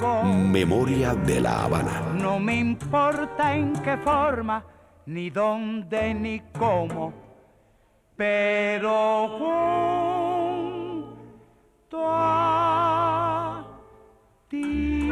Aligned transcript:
Memoria 0.00 1.14
de 1.14 1.40
la 1.40 1.64
Habana. 1.64 2.00
No 2.14 2.40
me 2.40 2.56
importa 2.56 3.54
en 3.54 3.74
qué 3.82 3.98
forma, 3.98 4.64
ni 5.04 5.28
dónde, 5.28 6.14
ni 6.14 6.40
cómo, 6.58 7.12
pero 8.16 9.28
junto 11.88 11.98
a 12.02 13.66
ti. 14.48 15.10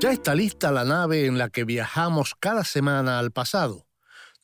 Ya 0.00 0.10
está 0.10 0.34
lista 0.34 0.70
la 0.70 0.84
nave 0.84 1.24
en 1.24 1.38
la 1.38 1.48
que 1.48 1.64
viajamos 1.64 2.34
cada 2.38 2.64
semana 2.64 3.18
al 3.18 3.30
pasado. 3.30 3.86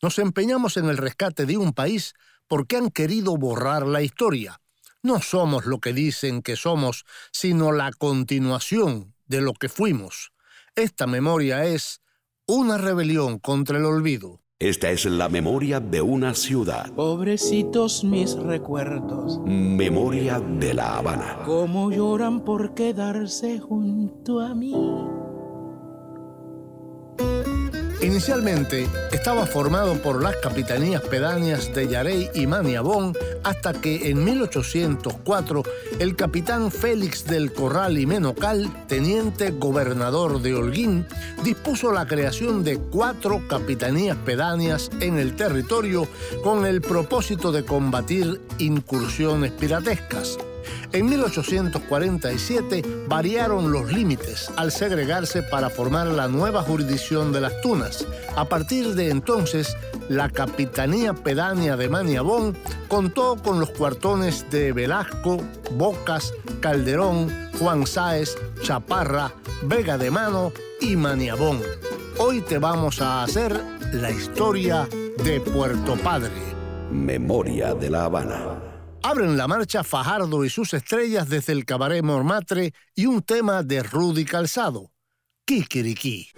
Nos 0.01 0.19
empeñamos 0.19 0.79
en 0.79 0.87
el 0.87 0.97
rescate 0.97 1.45
de 1.45 1.59
un 1.59 1.75
país 1.75 2.15
porque 2.51 2.77
han 2.77 2.91
querido 2.91 3.37
borrar 3.37 3.87
la 3.87 4.03
historia. 4.03 4.61
No 5.05 5.21
somos 5.21 5.67
lo 5.67 5.79
que 5.79 5.93
dicen 5.93 6.43
que 6.43 6.57
somos, 6.57 7.05
sino 7.31 7.71
la 7.71 7.93
continuación 7.93 9.15
de 9.27 9.41
lo 9.41 9.55
que 9.55 9.69
fuimos. 9.69 10.33
Esta 10.75 11.07
memoria 11.07 11.65
es 11.65 12.03
una 12.47 12.77
rebelión 12.77 13.39
contra 13.39 13.79
el 13.79 13.85
olvido. 13.85 14.41
Esta 14.59 14.91
es 14.91 15.05
la 15.05 15.29
memoria 15.29 15.79
de 15.79 16.03
una 16.03 16.35
ciudad. 16.35 16.93
Pobrecitos 16.93 18.03
mis 18.03 18.35
recuerdos, 18.35 19.39
Memoria 19.47 20.41
de 20.41 20.75
la 20.75 20.99
Habana. 20.99 21.43
cómo 21.47 21.93
lloran 21.93 22.45
por 22.45 22.75
quedarse 22.75 23.61
junto 23.61 24.41
a 24.41 24.57
mí. 24.57 24.75
Inicialmente 28.03 28.89
estaba 29.13 29.45
formado 29.45 29.95
por 30.01 30.23
las 30.23 30.35
capitanías 30.37 31.03
pedáneas 31.03 31.75
de 31.75 31.87
Yarey 31.87 32.31
y 32.35 32.47
Maniabón 32.47 33.13
hasta 33.45 33.75
que 33.75 34.09
en 34.09 34.25
1804 34.25 35.63
el 35.99 36.17
capitán 36.17 36.71
Félix 36.71 37.27
del 37.27 37.53
Corral 37.53 37.99
y 37.99 38.07
Menocal, 38.07 38.71
teniente 38.89 39.51
gobernador 39.51 40.41
de 40.41 40.55
Holguín, 40.55 41.07
dispuso 41.45 41.93
la 41.93 42.07
creación 42.07 42.65
de 42.65 42.79
cuatro 42.79 43.47
capitanías 43.49 44.17
pedáneas 44.17 44.91
en 45.01 45.19
el 45.19 45.37
territorio 45.37 46.09
con 46.43 46.65
el 46.65 46.81
propósito 46.81 47.53
de 47.53 47.67
combatir 47.67 48.41
incursiones 48.59 49.53
piratescas. 49.53 50.39
En 50.93 51.07
1847 51.07 53.05
variaron 53.09 53.73
los 53.73 53.93
límites 53.93 54.51
al 54.57 54.73
segregarse 54.73 55.43
para 55.43 55.71
formar 55.71 56.09
la 56.09 56.29
nueva 56.29 56.63
jurisdicción 56.63 57.33
de 57.33 57.41
las 57.41 57.61
Tunas. 57.61 58.07
A 58.37 58.45
partir 58.45 58.95
de 58.95 59.11
entonces, 59.11 59.77
la 60.09 60.29
Capitanía 60.29 61.15
Pedánea 61.15 61.77
de 61.77 61.89
Maniabón 61.89 62.57
contó 62.89 63.37
con 63.37 63.61
los 63.61 63.71
cuartones 63.71 64.51
de 64.51 64.73
Velasco, 64.73 65.39
Bocas, 65.73 66.35
Calderón, 66.61 67.51
Juan 67.59 67.87
Sáez, 67.87 68.37
Chaparra, 68.63 69.33
Vega 69.63 69.99
de 69.99 70.11
Mano 70.11 70.53
y 70.81 70.97
Maniabón. 70.97 71.61
Hoy 72.19 72.41
te 72.41 72.59
vamos 72.59 73.01
a 73.01 73.23
hacer 73.23 73.61
la 73.93 74.11
historia 74.11 74.89
de 75.25 75.41
Puerto 75.41 75.97
Padre. 75.97 76.33
Memoria 76.91 77.75
de 77.75 77.91
la 77.91 78.05
Habana. 78.05 78.70
Abren 79.03 79.37
la 79.39 79.49
marcha 79.49 79.83
Fajardo 79.83 80.45
y 80.45 80.51
sus 80.51 80.75
estrellas 80.75 81.29
desde 81.29 81.53
el 81.53 81.65
cabaret 81.65 82.03
Mormatre 82.03 82.75
y 82.95 83.07
un 83.07 83.23
tema 83.23 83.63
de 83.63 83.83
Rudy 83.83 84.27
Calzado, 84.27 84.93
Kikiriki. 85.47 86.33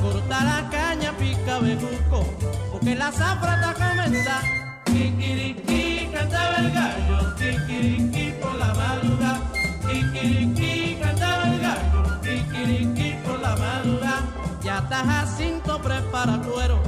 Corta 0.00 0.44
la 0.44 0.70
caña, 0.70 1.12
pica 1.18 1.60
la 2.94 3.12
zafra 3.12 4.06
está. 4.06 5.69
Cantaba 6.20 6.56
el 6.58 6.70
gallo, 6.72 7.34
kikiriki 7.36 8.34
por 8.42 8.54
la 8.56 8.74
madrugada. 8.74 9.40
Kikiriki 9.88 10.98
cantaba 11.00 11.44
el 11.44 11.60
gallo, 11.60 12.20
kikiriki 12.20 13.14
por 13.24 13.40
la 13.40 13.56
madrugada. 13.56 14.28
Ya 14.62 14.78
está 14.80 14.98
Jacinto, 14.98 15.80
prepara 15.80 16.36
cuero, 16.42 16.78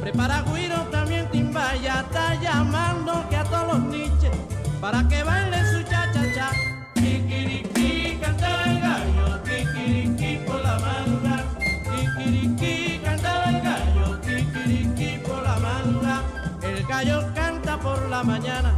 prepara 0.00 0.42
guiro, 0.42 0.78
también 0.90 1.30
timba, 1.30 1.76
ya 1.76 2.00
está 2.00 2.34
llamando 2.40 3.12
que 3.30 3.36
a 3.36 3.44
todos 3.44 3.74
los 3.74 3.82
niches, 3.94 4.32
para 4.80 5.06
que 5.06 5.22
bailen 5.22 5.49
mañana, 18.24 18.74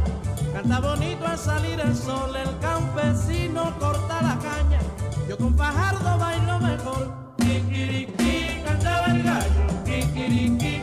canta 0.53 0.79
bonito 0.79 1.25
al 1.25 1.37
salir 1.37 1.79
el 1.79 1.95
sol, 1.95 2.35
el 2.35 2.57
campesino 2.59 3.77
corta 3.79 4.21
la 4.21 4.37
caña, 4.39 4.79
yo 5.27 5.37
con 5.37 5.57
Fajardo 5.57 6.17
bailo 6.17 6.59
mejor. 6.59 7.13
Kikiriki 7.37 8.63
cantaba 8.65 9.07
el 9.07 9.23
gallo, 9.23 9.83
kikiriki 9.85 10.82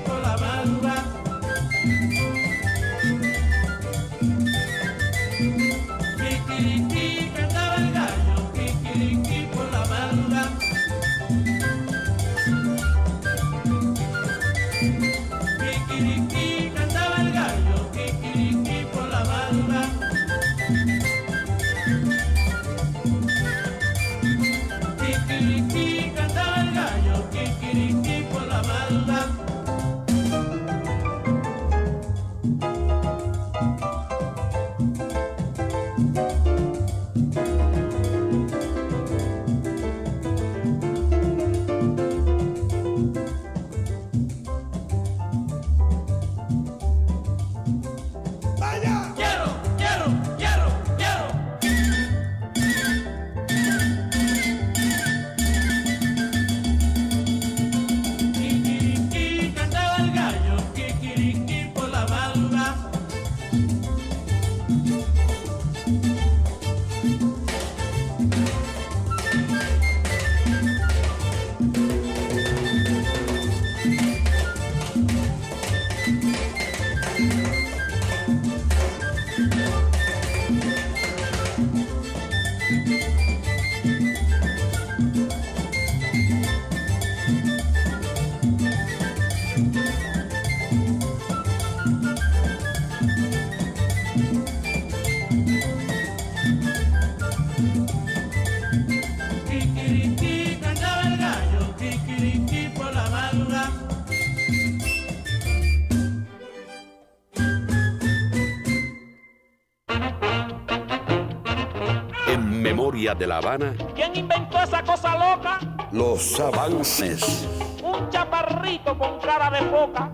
En 112.31 112.63
memoria 112.63 113.15
de 113.15 113.27
La 113.27 113.39
Habana, 113.39 113.75
¿Quién 113.95 114.15
inventó 114.15 114.63
esa 114.63 114.83
cosa 114.85 115.15
loca? 115.15 115.59
los 115.91 116.39
avances. 116.39 117.49
Un 117.83 118.09
chaparrito 118.11 118.97
con 118.97 119.19
cara 119.19 119.51
de 119.51 119.67
foca. 119.69 120.13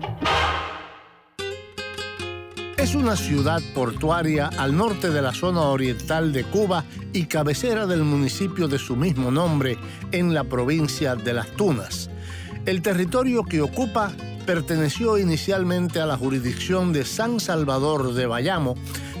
Es 2.77 2.95
una 2.95 3.15
ciudad 3.15 3.61
portuaria 3.75 4.49
al 4.57 4.75
norte 4.75 5.09
de 5.11 5.21
la 5.21 5.33
zona 5.33 5.61
oriental 5.61 6.33
de 6.33 6.43
Cuba 6.45 6.83
y 7.13 7.25
cabecera 7.25 7.85
del 7.85 8.03
municipio 8.03 8.67
de 8.67 8.79
su 8.79 8.95
mismo 8.95 9.29
nombre 9.29 9.77
en 10.11 10.33
la 10.33 10.43
provincia 10.43 11.15
de 11.15 11.33
Las 11.33 11.51
Tunas. 11.51 12.09
El 12.65 12.81
territorio 12.81 13.43
que 13.43 13.61
ocupa 13.61 14.11
perteneció 14.47 15.17
inicialmente 15.19 15.99
a 15.99 16.05
la 16.05 16.17
jurisdicción 16.17 16.93
de 16.93 17.05
San 17.05 17.39
Salvador 17.39 18.13
de 18.13 18.25
Bayamo, 18.25 18.75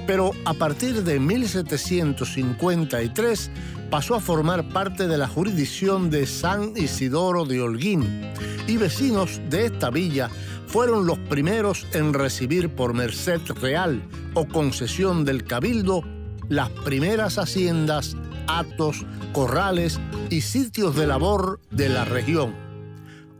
pero 0.07 0.31
a 0.45 0.53
partir 0.53 1.03
de 1.03 1.19
1753 1.19 3.51
pasó 3.91 4.15
a 4.15 4.21
formar 4.21 4.69
parte 4.69 5.07
de 5.07 5.17
la 5.17 5.27
jurisdicción 5.27 6.09
de 6.09 6.25
San 6.25 6.71
Isidoro 6.77 7.43
de 7.45 7.61
Holguín 7.61 8.31
y 8.67 8.77
vecinos 8.77 9.41
de 9.49 9.65
esta 9.65 9.89
villa 9.89 10.29
fueron 10.67 11.05
los 11.05 11.19
primeros 11.19 11.85
en 11.93 12.13
recibir 12.13 12.73
por 12.73 12.93
merced 12.93 13.41
real 13.61 14.01
o 14.33 14.47
concesión 14.47 15.25
del 15.25 15.43
cabildo 15.43 16.01
las 16.49 16.69
primeras 16.69 17.37
haciendas, 17.37 18.15
atos, 18.47 19.05
corrales 19.33 19.99
y 20.29 20.39
sitios 20.41 20.95
de 20.95 21.07
labor 21.07 21.59
de 21.71 21.89
la 21.89 22.05
región. 22.05 22.55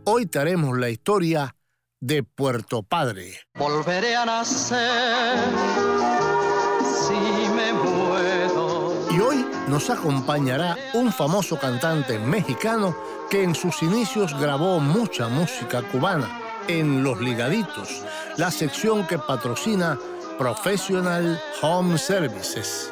Hoy 0.04 0.26
te 0.26 0.40
haremos 0.40 0.78
la 0.78 0.90
historia 0.90 1.56
de 2.00 2.24
Puerto 2.24 2.84
Padre. 2.84 3.40
Volveré 3.56 4.16
a 4.16 4.26
nacer 4.26 5.38
me. 7.56 9.16
Y 9.16 9.20
hoy 9.20 9.46
nos 9.68 9.90
acompañará 9.90 10.76
un 10.94 11.12
famoso 11.12 11.58
cantante 11.58 12.20
mexicano 12.20 12.96
que 13.30 13.44
en 13.44 13.56
sus 13.56 13.82
inicios 13.82 14.38
grabó 14.40 14.80
mucha 14.80 15.28
música 15.28 15.82
cubana 15.82 16.42
en 16.68 17.04
Los 17.04 17.20
Ligaditos, 17.20 18.04
la 18.38 18.52
sección 18.52 19.08
que 19.08 19.18
patrocina 19.18 19.98
Professional 20.38 21.42
Home 21.62 21.98
Services, 21.98 22.92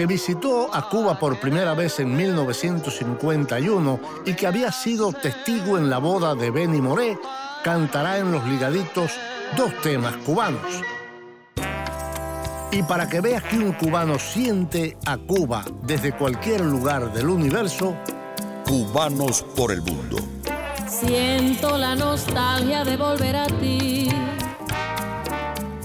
que 0.00 0.06
visitó 0.06 0.74
a 0.74 0.88
Cuba 0.88 1.18
por 1.18 1.38
primera 1.38 1.74
vez 1.74 2.00
en 2.00 2.16
1951 2.16 4.00
y 4.24 4.32
que 4.32 4.46
había 4.46 4.72
sido 4.72 5.12
testigo 5.12 5.76
en 5.76 5.90
la 5.90 5.98
boda 5.98 6.34
de 6.34 6.50
Benny 6.50 6.80
Moré, 6.80 7.18
cantará 7.62 8.16
en 8.16 8.32
Los 8.32 8.42
Ligaditos 8.46 9.12
dos 9.58 9.70
temas 9.82 10.16
cubanos. 10.24 10.62
Y 12.72 12.82
para 12.84 13.10
que 13.10 13.20
veas 13.20 13.42
que 13.42 13.58
un 13.58 13.72
cubano 13.72 14.18
siente 14.18 14.96
a 15.04 15.18
Cuba 15.18 15.66
desde 15.82 16.12
cualquier 16.12 16.62
lugar 16.62 17.12
del 17.12 17.28
universo, 17.28 17.94
Cubanos 18.64 19.42
por 19.54 19.70
el 19.70 19.82
mundo. 19.82 20.16
Siento 20.88 21.76
la 21.76 21.94
nostalgia 21.94 22.84
de 22.84 22.96
volver 22.96 23.36
a 23.36 23.46
ti. 23.48 24.08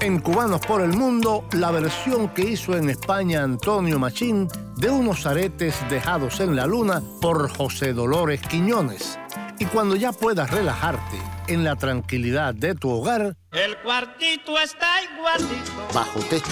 En 0.06 0.20
Cubanos 0.20 0.62
por 0.62 0.82
el 0.82 0.94
Mundo, 0.94 1.46
la 1.54 1.72
versión 1.72 2.30
que 2.30 2.44
hizo 2.44 2.78
en 2.78 2.92
España 2.92 3.42
Antonio 3.42 3.98
Machín 3.98 4.48
de 4.78 4.92
unos 4.92 5.26
aretes 5.26 5.76
dejados 5.90 6.40
en 6.42 6.56
la 6.56 6.68
luna 6.68 7.02
por 7.20 7.50
José 7.50 7.92
Dolores 7.92 8.40
Quiñones. 8.42 9.18
Y 9.58 9.66
cuando 9.66 9.96
ya 9.96 10.12
puedas 10.12 10.52
relajarte 10.52 11.18
en 11.48 11.64
la 11.64 11.76
tranquilidad 11.76 12.54
de 12.54 12.76
tu 12.76 12.92
hogar, 12.92 13.36
El 13.52 13.78
cuartito 13.78 14.60
está 14.60 14.88
igualito 15.02 15.88
bajo 15.92 16.20
techo, 16.30 16.52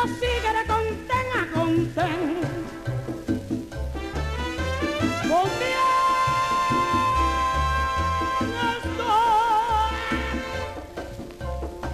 los 0.03 0.19
tigres 0.19 0.67
conten 0.67 1.29
a 1.39 1.43
conten. 1.55 2.21
Conten 5.29 5.79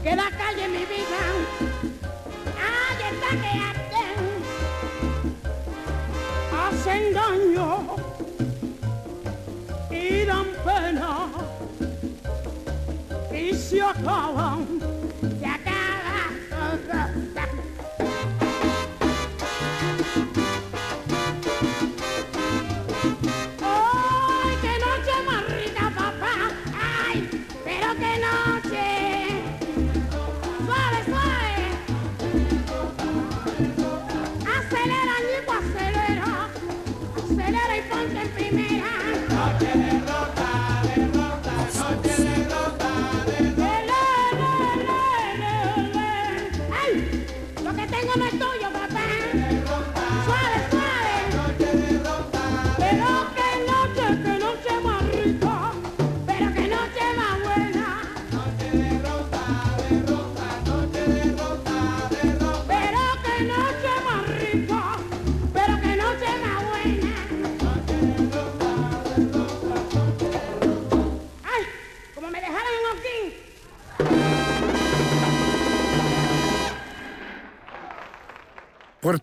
que 0.03 0.17
la 0.17 0.31
calle 0.31 0.69
mi 0.69 0.85
vida, 0.87 1.23
ahí 2.67 3.03
está 3.13 3.31
que 3.43 3.53
hacen, 3.69 4.21
hacen 6.65 7.03
daño 7.15 7.69
y 9.91 10.25
dan 10.25 10.47
pena 10.65 11.13
y 13.33 13.55
se 13.55 13.83
acaban. 13.83 14.78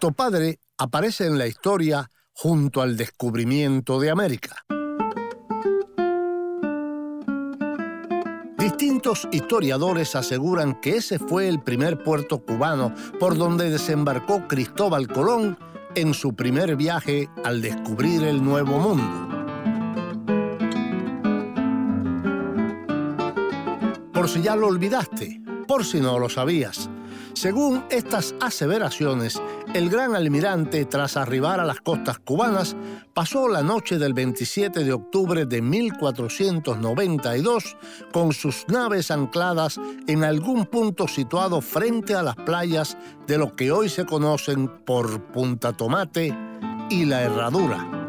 Puerto 0.06 0.18
Padre 0.18 0.60
aparece 0.78 1.26
en 1.26 1.40
la 1.40 1.48
historia 1.48 2.12
junto 2.32 2.84
al 2.84 2.96
descubrimiento 2.96 4.00
de 4.00 4.12
América. 4.12 4.56
Distintos 8.60 9.28
historiadores 9.32 10.16
aseguran 10.16 10.80
que 10.80 10.98
ese 10.98 11.18
fue 11.18 11.48
el 11.48 11.60
primer 11.64 12.04
puerto 12.04 12.46
cubano 12.46 12.94
por 13.20 13.36
donde 13.36 13.72
desembarcó 13.72 14.48
Cristóbal 14.48 15.08
Colón 15.08 15.58
en 15.96 16.14
su 16.14 16.36
primer 16.36 16.76
viaje 16.76 17.28
al 17.44 17.64
descubrir 17.64 18.26
el 18.26 18.44
Nuevo 18.44 18.78
Mundo. 18.78 19.48
Por 24.14 24.30
si 24.30 24.44
ya 24.44 24.56
lo 24.56 24.68
olvidaste, 24.68 25.42
por 25.68 25.84
si 25.84 26.00
no 26.00 26.20
lo 26.20 26.30
sabías. 26.30 26.92
Según 27.36 27.84
estas 27.90 28.34
aseveraciones, 28.40 29.42
el 29.74 29.90
gran 29.90 30.16
almirante, 30.16 30.86
tras 30.86 31.18
arribar 31.18 31.60
a 31.60 31.66
las 31.66 31.82
costas 31.82 32.18
cubanas, 32.18 32.78
pasó 33.14 33.50
la 33.50 33.62
noche 33.62 33.98
del 33.98 34.14
27 34.14 34.86
de 34.86 34.94
octubre 34.94 35.46
de 35.46 35.62
1492 35.62 37.76
con 38.14 38.32
sus 38.32 38.66
naves 38.70 39.12
ancladas 39.12 39.82
en 40.08 40.24
algún 40.24 40.66
punto 40.66 41.10
situado 41.10 41.60
frente 41.60 42.16
a 42.16 42.24
las 42.24 42.38
playas 42.38 42.98
de 43.28 43.38
lo 43.38 43.54
que 43.54 43.70
hoy 43.70 43.90
se 43.90 44.06
conocen 44.06 44.70
por 44.86 45.22
Punta 45.34 45.74
Tomate 45.74 46.34
y 46.90 47.04
La 47.04 47.22
Herradura. 47.22 48.05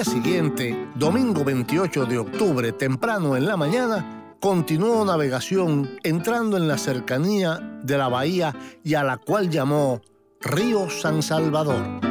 Día 0.00 0.12
siguiente, 0.14 0.88
domingo 0.94 1.44
28 1.44 2.06
de 2.06 2.16
octubre, 2.16 2.72
temprano 2.72 3.36
en 3.36 3.46
la 3.46 3.58
mañana, 3.58 4.34
continuó 4.40 5.04
navegación 5.04 5.98
entrando 6.02 6.56
en 6.56 6.68
la 6.68 6.78
cercanía 6.78 7.58
de 7.82 7.98
la 7.98 8.08
bahía 8.08 8.54
y 8.82 8.94
a 8.94 9.04
la 9.04 9.18
cual 9.18 9.50
llamó 9.50 10.00
Río 10.40 10.88
San 10.88 11.22
Salvador. 11.22 12.09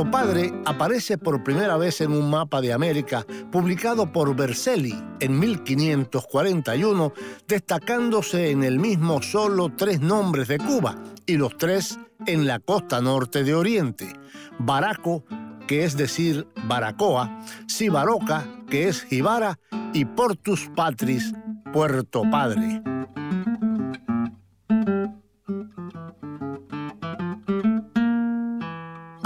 Puerto 0.00 0.18
Padre 0.18 0.54
aparece 0.64 1.18
por 1.18 1.44
primera 1.44 1.76
vez 1.76 2.00
en 2.00 2.12
un 2.12 2.30
mapa 2.30 2.62
de 2.62 2.72
América 2.72 3.26
publicado 3.52 4.10
por 4.10 4.34
Berzelli 4.34 4.94
en 5.20 5.38
1541, 5.38 7.12
destacándose 7.46 8.50
en 8.50 8.64
el 8.64 8.78
mismo 8.78 9.20
solo 9.20 9.70
tres 9.76 10.00
nombres 10.00 10.48
de 10.48 10.56
Cuba 10.56 10.96
y 11.26 11.36
los 11.36 11.58
tres 11.58 11.98
en 12.26 12.46
la 12.46 12.60
costa 12.60 13.02
norte 13.02 13.44
de 13.44 13.54
Oriente. 13.54 14.10
Baraco, 14.58 15.22
que 15.66 15.84
es 15.84 15.98
decir 15.98 16.48
Baracoa, 16.64 17.38
Sibaroca, 17.66 18.48
que 18.70 18.88
es 18.88 19.02
Jibara, 19.02 19.58
y 19.92 20.06
Portus 20.06 20.70
Patris, 20.74 21.34
Puerto 21.74 22.22
Padre. 22.30 22.82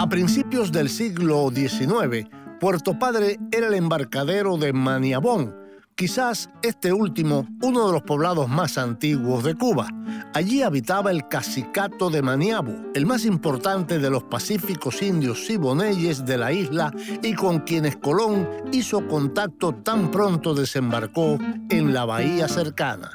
A 0.05 0.07
principios 0.07 0.71
del 0.71 0.91
siglo 0.91 1.49
XIX, 1.51 2.29
Puerto 2.61 2.99
Padre 2.99 3.39
era 3.51 3.69
el 3.69 3.73
embarcadero 3.73 4.59
de 4.59 4.75
Maniabón, 4.75 5.57
quizás 5.95 6.51
este 6.61 6.93
último 6.93 7.49
uno 7.63 7.87
de 7.87 7.93
los 7.95 8.03
poblados 8.03 8.47
más 8.47 8.77
antiguos 8.77 9.43
de 9.45 9.55
Cuba. 9.55 9.89
Allí 10.35 10.61
habitaba 10.61 11.11
el 11.11 11.27
cacicato 11.29 12.11
de 12.11 12.21
Maniabo, 12.21 12.75
el 12.95 13.07
más 13.07 13.25
importante 13.25 13.99
de 13.99 14.11
los 14.11 14.25
pacíficos 14.25 15.01
indios 15.01 15.47
siboneyes 15.47 16.27
de 16.27 16.37
la 16.37 16.53
isla 16.53 16.93
y 17.23 17.33
con 17.33 17.61
quienes 17.61 17.97
Colón 17.97 18.47
hizo 18.73 19.09
contacto 19.09 19.73
tan 19.77 20.11
pronto 20.11 20.53
desembarcó 20.53 21.39
en 21.71 21.95
la 21.95 22.05
bahía 22.05 22.47
cercana. 22.47 23.11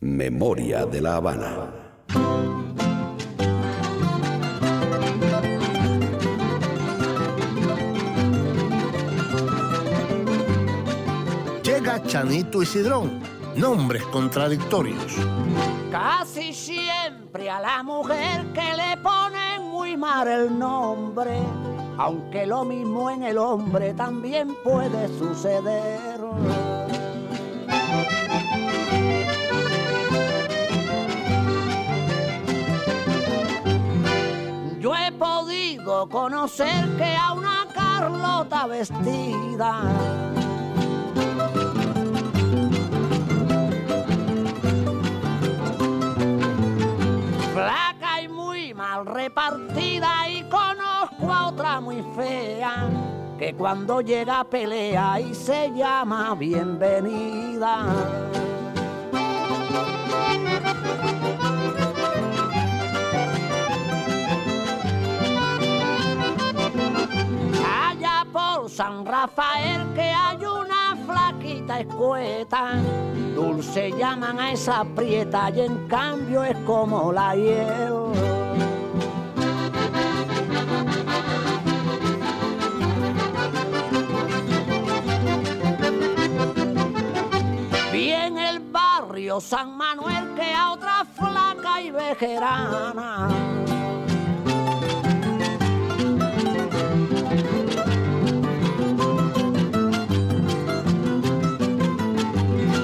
Memoria 0.00 0.86
de 0.86 1.02
la 1.02 1.16
Habana. 1.16 1.68
Chanito 11.98 12.62
y 12.62 12.66
Sidrón, 12.66 13.20
nombres 13.56 14.04
contradictorios. 14.04 15.16
Casi 15.90 16.52
siempre 16.52 17.50
a 17.50 17.60
la 17.60 17.82
mujer 17.82 18.46
que 18.52 18.76
le 18.76 18.96
ponen 19.02 19.62
muy 19.62 19.96
mal 19.96 20.28
el 20.28 20.56
nombre, 20.56 21.38
aunque 21.98 22.46
lo 22.46 22.64
mismo 22.64 23.10
en 23.10 23.24
el 23.24 23.38
hombre 23.38 23.92
también 23.94 24.54
puede 24.62 25.08
suceder. 25.18 26.20
Yo 34.78 34.94
he 34.94 35.12
podido 35.12 36.08
conocer 36.08 36.96
que 36.96 37.16
a 37.16 37.32
una 37.32 37.66
Carlota 37.74 38.66
vestida 38.66 40.39
repartida 49.04 50.28
y 50.28 50.42
conozco 50.44 51.32
a 51.32 51.48
otra 51.48 51.80
muy 51.80 52.02
fea 52.14 52.88
que 53.38 53.54
cuando 53.54 54.00
llega 54.00 54.44
pelea 54.44 55.20
y 55.20 55.34
se 55.34 55.72
llama 55.74 56.34
bienvenida. 56.34 57.86
Allá 67.64 68.26
por 68.30 68.68
San 68.68 69.06
Rafael 69.06 69.94
que 69.94 70.02
hay 70.02 70.44
una 70.44 70.96
flaquita 71.06 71.80
escueta, 71.80 72.74
dulce 73.34 73.92
llaman 73.92 74.38
a 74.38 74.52
esa 74.52 74.84
prieta 74.84 75.50
y 75.50 75.60
en 75.60 75.88
cambio 75.88 76.44
es 76.44 76.56
como 76.66 77.12
la 77.12 77.34
hiel. 77.34 78.39
Y 88.00 88.12
en 88.12 88.38
el 88.38 88.60
barrio 88.60 89.42
San 89.42 89.76
Manuel 89.76 90.34
que 90.34 90.54
a 90.54 90.72
otra 90.72 91.04
flaca 91.04 91.82
y 91.82 91.90
vejerana. 91.90 93.28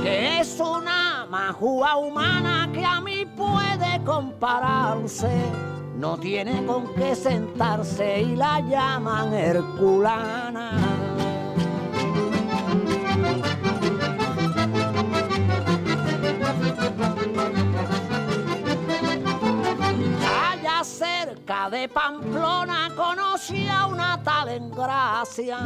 Que 0.02 0.40
es 0.40 0.60
una 0.60 1.26
majúa 1.30 1.96
humana 1.96 2.68
que 2.74 2.84
a 2.84 3.00
mí 3.00 3.24
puede 3.24 4.04
compararse. 4.04 5.30
No 5.96 6.18
tiene 6.18 6.62
con 6.66 6.94
qué 6.94 7.14
sentarse 7.14 8.20
y 8.20 8.36
la 8.36 8.60
llaman 8.60 9.32
Herculana. 9.32 10.72
Allá 20.50 20.84
cerca 20.84 21.70
de 21.70 21.88
Pamplona 21.88 22.90
conocí 22.96 23.68
a 23.68 23.86
una 23.86 24.22
tal 24.22 24.48
en 24.48 24.70
Gracia 24.70 25.58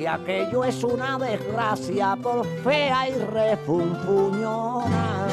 que 0.00 0.08
aquello 0.08 0.64
es 0.64 0.82
una 0.82 1.18
desgracia 1.18 2.16
por 2.22 2.46
fea 2.62 3.10
y 3.10 3.18
refunfuñona. 3.18 5.26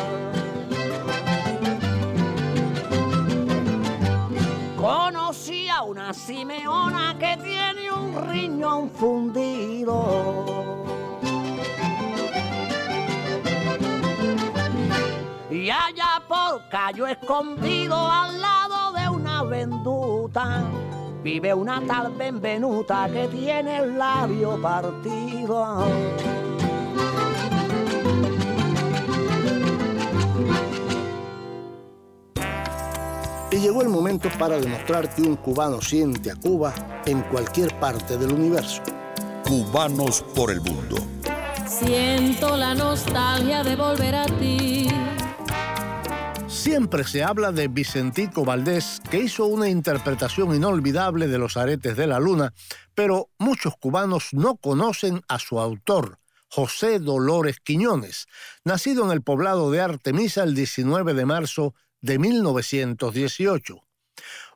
Conocí 4.76 5.70
a 5.70 5.84
una 5.84 6.14
Simeona 6.14 7.16
que 7.18 7.38
tiene 7.38 7.90
un 7.90 8.30
riñón 8.30 8.90
fundido. 8.90 10.87
Y 15.50 15.70
allá 15.70 16.22
por 16.28 16.68
Cayo 16.68 17.08
Escondido, 17.08 17.96
al 17.96 18.42
lado 18.42 18.92
de 18.92 19.08
una 19.08 19.44
venduta, 19.44 20.66
vive 21.24 21.54
una 21.54 21.82
tal 21.88 22.12
Benvenuta 22.12 23.08
que 23.10 23.30
tiene 23.30 23.78
el 23.78 23.98
labio 23.98 24.62
partido. 24.62 25.86
Y 33.50 33.56
llegó 33.56 33.82
el 33.82 33.90
momento 33.90 34.28
para 34.38 34.60
demostrar 34.60 35.16
que 35.16 35.22
un 35.22 35.38
cubano 35.38 35.82
siente 35.82 36.30
a 36.30 36.36
Cuba 36.36 36.74
en 37.06 37.22
cualquier 37.22 37.74
parte 37.80 38.18
del 38.18 38.34
universo. 38.34 38.82
Cubanos 39.48 40.24
por 40.36 40.52
el 40.52 40.60
mundo. 40.60 40.98
Siento 41.66 42.58
la 42.58 42.74
nostalgia 42.74 43.64
de 43.64 43.78
volver 43.78 44.14
a 44.14 44.26
ti. 44.26 44.90
Siempre 46.58 47.04
se 47.04 47.24
habla 47.24 47.52
de 47.52 47.68
Vicentico 47.68 48.44
Valdés, 48.44 49.00
que 49.12 49.20
hizo 49.20 49.46
una 49.46 49.70
interpretación 49.70 50.56
inolvidable 50.56 51.28
de 51.28 51.38
los 51.38 51.56
aretes 51.56 51.96
de 51.96 52.08
la 52.08 52.20
luna, 52.20 52.52
pero 52.96 53.30
muchos 53.38 53.76
cubanos 53.78 54.30
no 54.34 54.58
conocen 54.58 55.22
a 55.28 55.38
su 55.38 55.60
autor, 55.60 56.18
José 56.50 56.98
Dolores 57.00 57.60
Quiñones, 57.64 58.26
nacido 58.66 59.06
en 59.06 59.12
el 59.12 59.22
poblado 59.22 59.70
de 59.72 59.82
Artemisa 59.82 60.44
el 60.44 60.56
19 60.56 61.14
de 61.14 61.26
marzo 61.26 61.76
de 62.02 62.18
1918. 62.18 63.84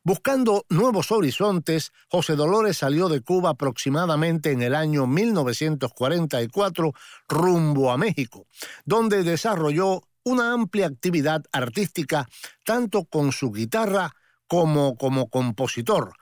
Buscando 0.03 0.65
nuevos 0.69 1.11
horizontes, 1.11 1.91
José 2.09 2.35
Dolores 2.35 2.77
salió 2.77 3.09
de 3.09 3.21
Cuba 3.21 3.51
aproximadamente 3.51 4.51
en 4.51 4.63
el 4.63 4.73
año 4.73 5.05
1944 5.05 6.93
rumbo 7.29 7.91
a 7.91 7.97
México, 7.97 8.47
donde 8.85 9.23
desarrolló 9.23 10.01
una 10.23 10.53
amplia 10.53 10.87
actividad 10.87 11.43
artística 11.51 12.27
tanto 12.65 13.05
con 13.05 13.31
su 13.31 13.51
guitarra 13.51 14.11
como 14.47 14.95
como 14.95 15.29
compositor. 15.29 16.13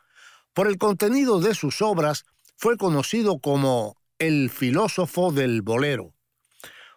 Por 0.54 0.68
el 0.68 0.78
contenido 0.78 1.40
de 1.40 1.56
sus 1.56 1.82
obras 1.82 2.26
fue 2.58 2.78
conocido 2.78 3.40
como 3.40 3.98
el 4.18 4.50
filósofo 4.50 5.32
del 5.32 5.62
bolero. 5.62 6.14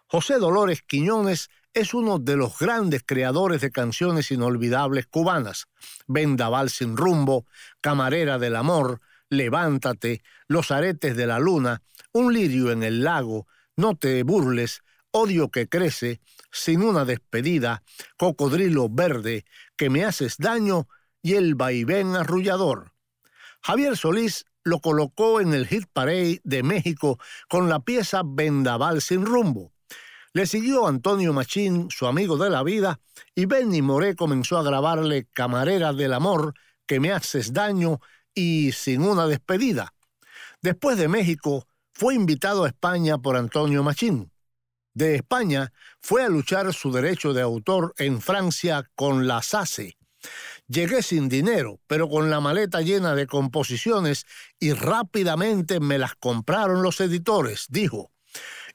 José 0.07 0.37
Dolores 0.37 0.81
Quiñones 0.81 1.49
es 1.73 1.93
uno 1.93 2.19
de 2.19 2.35
los 2.35 2.59
grandes 2.59 3.01
creadores 3.05 3.61
de 3.61 3.71
canciones 3.71 4.29
inolvidables 4.31 5.07
cubanas. 5.07 5.65
Vendaval 6.05 6.69
sin 6.69 6.97
rumbo, 6.97 7.47
Camarera 7.81 8.37
del 8.37 8.55
amor, 8.55 9.01
Levántate, 9.29 10.21
Los 10.47 10.69
aretes 10.69 11.15
de 11.15 11.25
la 11.25 11.39
luna, 11.39 11.81
Un 12.11 12.33
lirio 12.33 12.71
en 12.71 12.83
el 12.83 13.03
lago, 13.03 13.47
No 13.75 13.95
te 13.95 14.21
burles, 14.21 14.83
Odio 15.15 15.51
que 15.51 15.69
crece, 15.69 16.21
Sin 16.51 16.81
una 16.81 17.05
despedida, 17.05 17.83
Cocodrilo 18.17 18.89
verde, 18.89 19.45
Que 19.77 19.91
me 19.91 20.03
haces 20.03 20.37
daño 20.39 20.87
y 21.21 21.35
El 21.35 21.53
vaivén 21.53 22.15
arrullador. 22.15 22.93
Javier 23.61 23.95
Solís 23.95 24.45
lo 24.63 24.79
colocó 24.79 25.39
en 25.39 25.53
el 25.53 25.67
hit 25.67 25.85
parade 25.93 26.41
de 26.43 26.63
México 26.63 27.19
con 27.47 27.69
la 27.69 27.79
pieza 27.79 28.23
Vendaval 28.25 29.01
sin 29.01 29.23
rumbo. 29.23 29.71
Le 30.33 30.47
siguió 30.47 30.87
Antonio 30.87 31.31
Machín, 31.31 31.91
su 31.91 32.07
amigo 32.07 32.37
de 32.37 32.49
la 32.49 32.63
vida, 32.63 32.99
y 33.35 33.45
Benny 33.45 33.83
Moré 33.83 34.15
comenzó 34.15 34.57
a 34.57 34.63
grabarle 34.63 35.27
Camarera 35.31 35.93
del 35.93 36.13
Amor, 36.13 36.55
Que 36.87 36.99
me 36.99 37.11
haces 37.11 37.53
daño 37.53 37.99
y 38.33 38.71
Sin 38.71 39.03
una 39.03 39.27
despedida. 39.27 39.93
Después 40.63 40.97
de 40.97 41.07
México, 41.07 41.67
fue 41.93 42.15
invitado 42.15 42.63
a 42.63 42.69
España 42.69 43.19
por 43.19 43.37
Antonio 43.37 43.83
Machín. 43.83 44.32
De 44.93 45.15
España 45.15 45.71
fue 46.01 46.23
a 46.23 46.29
luchar 46.29 46.73
su 46.73 46.91
derecho 46.91 47.33
de 47.33 47.41
autor 47.41 47.93
en 47.97 48.21
Francia 48.21 48.89
con 48.95 49.27
la 49.27 49.41
SACE. 49.41 49.97
Llegué 50.67 51.03
sin 51.03 51.27
dinero, 51.27 51.79
pero 51.87 52.07
con 52.07 52.29
la 52.29 52.39
maleta 52.39 52.81
llena 52.81 53.15
de 53.15 53.27
composiciones 53.27 54.25
y 54.59 54.73
rápidamente 54.73 55.79
me 55.79 55.97
las 55.97 56.15
compraron 56.15 56.81
los 56.81 57.01
editores, 57.01 57.65
dijo 57.69 58.13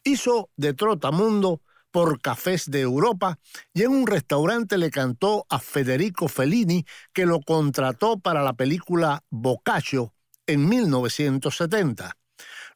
hizo 0.04 0.50
de 0.56 0.74
trotamundo 0.74 1.62
por 1.90 2.20
cafés 2.20 2.70
de 2.70 2.80
Europa 2.80 3.38
y 3.72 3.82
en 3.82 3.90
un 3.90 4.06
restaurante 4.06 4.76
le 4.78 4.90
cantó 4.90 5.46
a 5.48 5.58
Federico 5.58 6.28
Fellini 6.28 6.84
que 7.12 7.26
lo 7.26 7.40
contrató 7.40 8.18
para 8.18 8.42
la 8.42 8.52
película 8.52 9.24
Boccaccio 9.30 10.14
en 10.46 10.68
1970. 10.68 12.16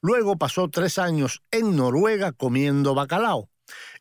Luego 0.02 0.36
pasó 0.36 0.68
tres 0.68 0.98
años 0.98 1.42
en 1.52 1.76
Noruega 1.76 2.32
comiendo 2.32 2.94
bacalao 2.94 3.48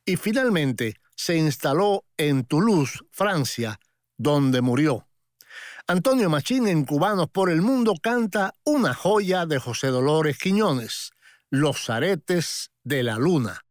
y 0.03 0.17
finalmente 0.17 0.95
se 1.15 1.37
instaló 1.37 2.05
en 2.17 2.43
Toulouse, 2.43 2.99
Francia, 3.11 3.79
donde 4.17 4.61
murió. 4.61 5.07
Antonio 5.85 6.29
Machín 6.29 6.67
en 6.67 6.85
Cubanos 6.85 7.29
por 7.29 7.51
el 7.51 7.61
Mundo 7.61 7.93
canta 8.01 8.55
una 8.63 8.95
joya 8.95 9.45
de 9.45 9.59
José 9.59 9.87
Dolores 9.87 10.39
Quiñones, 10.39 11.11
Los 11.51 11.89
aretes 11.91 12.71
de 12.83 13.03
la 13.03 13.17
luna. 13.17 13.61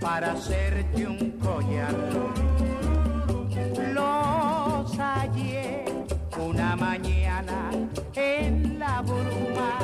Para 0.00 0.32
hacerte 0.32 1.06
un 1.06 1.32
collar. 1.32 1.94
Los 3.92 4.96
hallé 4.96 5.84
una 6.38 6.76
mañana 6.76 7.70
en 8.14 8.78
la 8.78 9.02
bruma 9.02 9.78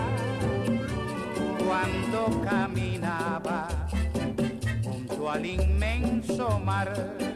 cuando 1.67 2.43
caminaba 2.43 3.69
junto 4.85 5.31
al 5.31 5.45
inmenso 5.45 6.61
mar. 6.61 7.36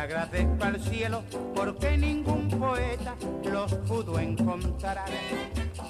Agradezco 0.00 0.64
al 0.64 0.80
cielo 0.80 1.22
porque 1.54 1.96
ningún 1.96 2.48
poeta 2.48 3.16
los 3.44 3.74
pudo 3.74 4.18
encontrar. 4.18 5.06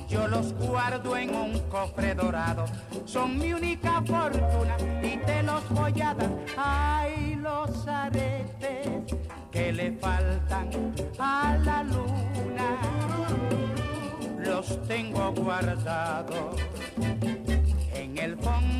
Yo 0.09 0.27
los 0.27 0.55
guardo 0.55 1.17
en 1.17 1.35
un 1.35 1.59
cofre 1.69 2.15
dorado, 2.15 2.65
son 3.05 3.39
mi 3.39 3.53
única 3.53 4.03
fortuna 4.03 4.77
y 5.03 5.19
te 5.19 5.43
los 5.43 5.69
voy 5.69 6.01
a 6.01 6.15
dar. 6.15 6.31
Ay, 6.57 7.37
los 7.37 7.87
aretes 7.87 9.15
que 9.53 9.73
le 9.73 9.93
faltan 9.99 10.71
a 11.19 11.59
la 11.65 11.83
luna, 11.85 12.79
los 14.39 14.89
tengo 14.89 15.33
guardados 15.33 16.57
en 17.95 18.19
el 18.19 18.37
fondo 18.39 18.80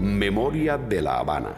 Memoria 0.00 0.76
de 0.76 1.00
La 1.00 1.18
Habana. 1.18 1.54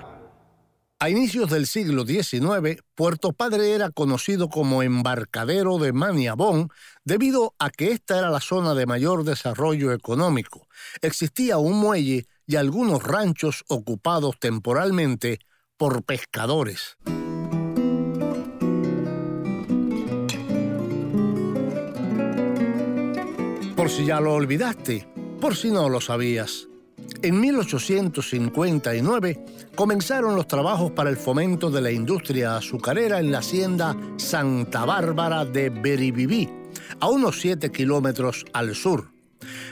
A 0.98 1.10
inicios 1.10 1.50
del 1.50 1.66
siglo 1.66 2.06
XIX, 2.06 2.82
Puerto 2.94 3.32
Padre 3.32 3.72
era 3.72 3.90
conocido 3.90 4.48
como 4.48 4.82
embarcadero 4.82 5.78
de 5.78 5.92
Maniabón 5.92 6.70
debido 7.04 7.54
a 7.58 7.70
que 7.70 7.92
esta 7.92 8.18
era 8.18 8.30
la 8.30 8.40
zona 8.40 8.74
de 8.74 8.86
mayor 8.86 9.24
desarrollo 9.24 9.92
económico. 9.92 10.68
Existía 11.02 11.58
un 11.58 11.78
muelle 11.78 12.26
y 12.46 12.56
algunos 12.56 13.02
ranchos 13.02 13.64
ocupados 13.68 14.38
temporalmente 14.38 15.40
por 15.76 16.02
pescadores. 16.02 16.96
Por 23.76 23.90
si 23.90 24.06
ya 24.06 24.20
lo 24.20 24.34
olvidaste, 24.34 25.08
por 25.40 25.56
si 25.56 25.70
no 25.70 25.88
lo 25.88 26.00
sabías. 26.00 26.68
En 27.22 27.40
1859 27.40 29.44
comenzaron 29.74 30.36
los 30.36 30.46
trabajos 30.46 30.92
para 30.92 31.10
el 31.10 31.16
fomento 31.16 31.70
de 31.70 31.80
la 31.80 31.90
industria 31.90 32.56
azucarera 32.56 33.18
en 33.20 33.32
la 33.32 33.38
hacienda 33.38 33.96
Santa 34.16 34.84
Bárbara 34.84 35.44
de 35.44 35.70
Beribibi, 35.70 36.48
a 37.00 37.08
unos 37.08 37.40
7 37.40 37.72
kilómetros 37.72 38.44
al 38.52 38.74
sur. 38.74 39.10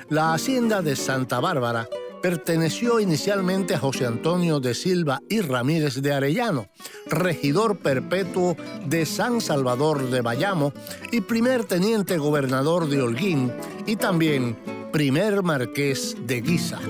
La 0.08 0.34
hacienda 0.34 0.82
de 0.82 0.96
Santa 0.96 1.40
Bárbara 1.40 1.88
perteneció 2.24 3.00
inicialmente 3.00 3.74
a 3.74 3.78
José 3.78 4.06
Antonio 4.06 4.58
de 4.58 4.72
Silva 4.72 5.20
y 5.28 5.42
Ramírez 5.42 6.00
de 6.00 6.14
Arellano, 6.14 6.68
regidor 7.04 7.76
perpetuo 7.80 8.56
de 8.86 9.04
San 9.04 9.42
Salvador 9.42 10.08
de 10.08 10.22
Bayamo 10.22 10.72
y 11.12 11.20
primer 11.20 11.66
teniente 11.66 12.16
gobernador 12.16 12.88
de 12.88 13.02
Holguín 13.02 13.52
y 13.84 13.96
también 13.96 14.56
primer 14.90 15.42
marqués 15.42 16.16
de 16.26 16.40
Guisa. 16.40 16.80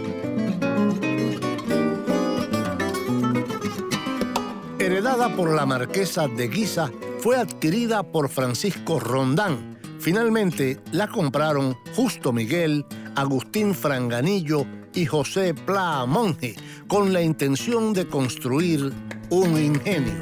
Heredada 4.78 5.34
por 5.34 5.52
la 5.52 5.66
marquesa 5.66 6.28
de 6.28 6.46
Guisa, 6.46 6.92
fue 7.18 7.38
adquirida 7.38 8.04
por 8.04 8.28
Francisco 8.28 9.00
Rondán. 9.00 9.80
Finalmente 9.98 10.78
la 10.92 11.08
compraron 11.08 11.76
Justo 11.96 12.32
Miguel, 12.32 12.86
Agustín 13.16 13.74
Franganillo 13.74 14.64
y 14.94 15.07
José 15.07 15.54
Pla 15.54 16.04
Monge 16.07 16.57
con 16.88 17.12
la 17.12 17.22
intención 17.22 17.92
de 17.92 18.07
construir 18.07 18.92
un 19.30 19.59
ingenio. 19.59 20.14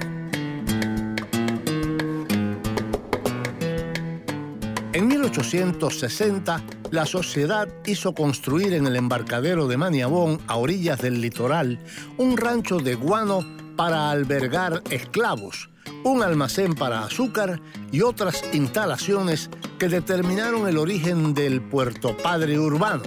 En 4.93 5.09
1860, 5.09 6.63
la 6.91 7.07
sociedad 7.07 7.67
hizo 7.87 8.15
construir 8.15 8.75
en 8.75 8.87
el 8.87 8.97
embarcadero 8.97 9.67
de 9.67 9.79
Maniabón, 9.79 10.39
a 10.47 10.57
orillas 10.57 11.01
del 11.01 11.21
litoral, 11.21 11.79
un 12.19 12.37
rancho 12.37 12.79
de 12.79 12.95
guano 12.95 13.41
para 13.77 14.11
albergar 14.11 14.83
esclavos, 14.91 15.71
un 16.05 16.23
almacén 16.23 16.75
para 16.75 17.05
azúcar 17.05 17.61
y 17.91 18.03
otras 18.03 18.45
instalaciones 18.53 19.49
que 19.79 19.89
determinaron 19.89 20.69
el 20.69 20.77
origen 20.77 21.33
del 21.33 21.63
Puerto 21.63 22.15
Padre 22.17 22.59
urbano. 22.59 23.03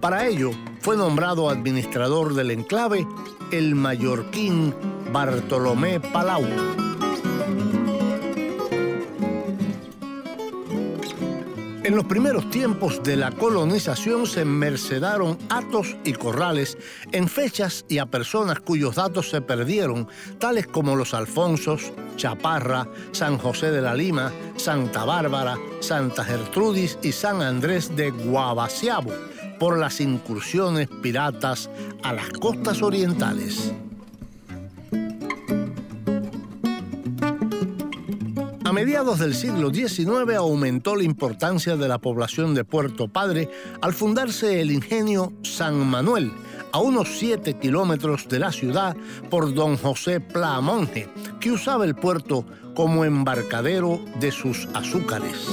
Para 0.00 0.26
ello, 0.26 0.50
fue 0.84 0.98
nombrado 0.98 1.48
administrador 1.48 2.34
del 2.34 2.50
enclave 2.50 3.08
el 3.50 3.74
mallorquín 3.74 4.74
Bartolomé 5.10 5.98
Palau. 5.98 6.44
En 11.84 11.96
los 11.96 12.04
primeros 12.04 12.50
tiempos 12.50 13.02
de 13.02 13.16
la 13.16 13.30
colonización 13.30 14.26
se 14.26 14.44
mercedaron 14.44 15.38
atos 15.48 15.96
y 16.04 16.12
corrales 16.12 16.76
en 17.12 17.28
fechas 17.28 17.86
y 17.88 17.96
a 17.96 18.04
personas 18.04 18.60
cuyos 18.60 18.96
datos 18.96 19.30
se 19.30 19.40
perdieron, 19.40 20.06
tales 20.38 20.66
como 20.66 20.96
los 20.96 21.14
Alfonsos, 21.14 21.94
Chaparra, 22.16 22.86
San 23.12 23.38
José 23.38 23.70
de 23.70 23.80
la 23.80 23.94
Lima, 23.94 24.30
Santa 24.56 25.06
Bárbara, 25.06 25.56
Santa 25.80 26.24
Gertrudis 26.24 26.98
y 27.02 27.12
San 27.12 27.40
Andrés 27.40 27.96
de 27.96 28.10
Guabasiabo, 28.10 29.12
por 29.64 29.78
las 29.78 29.98
incursiones 30.02 30.88
piratas 30.88 31.70
a 32.02 32.12
las 32.12 32.28
costas 32.28 32.82
orientales. 32.82 33.72
A 38.62 38.72
mediados 38.74 39.20
del 39.20 39.34
siglo 39.34 39.72
XIX 39.72 40.34
aumentó 40.36 40.96
la 40.96 41.04
importancia 41.04 41.76
de 41.78 41.88
la 41.88 41.96
población 41.96 42.54
de 42.54 42.64
Puerto 42.64 43.08
Padre 43.08 43.48
al 43.80 43.94
fundarse 43.94 44.60
el 44.60 44.70
ingenio 44.70 45.32
San 45.42 45.78
Manuel, 45.86 46.30
a 46.70 46.80
unos 46.80 47.16
7 47.18 47.54
kilómetros 47.54 48.28
de 48.28 48.40
la 48.40 48.52
ciudad, 48.52 48.94
por 49.30 49.54
don 49.54 49.78
José 49.78 50.20
Pla 50.20 50.60
Monge, 50.60 51.08
que 51.40 51.52
usaba 51.52 51.86
el 51.86 51.94
puerto 51.94 52.44
como 52.74 53.06
embarcadero 53.06 53.98
de 54.20 54.30
sus 54.30 54.68
azúcares. 54.74 55.48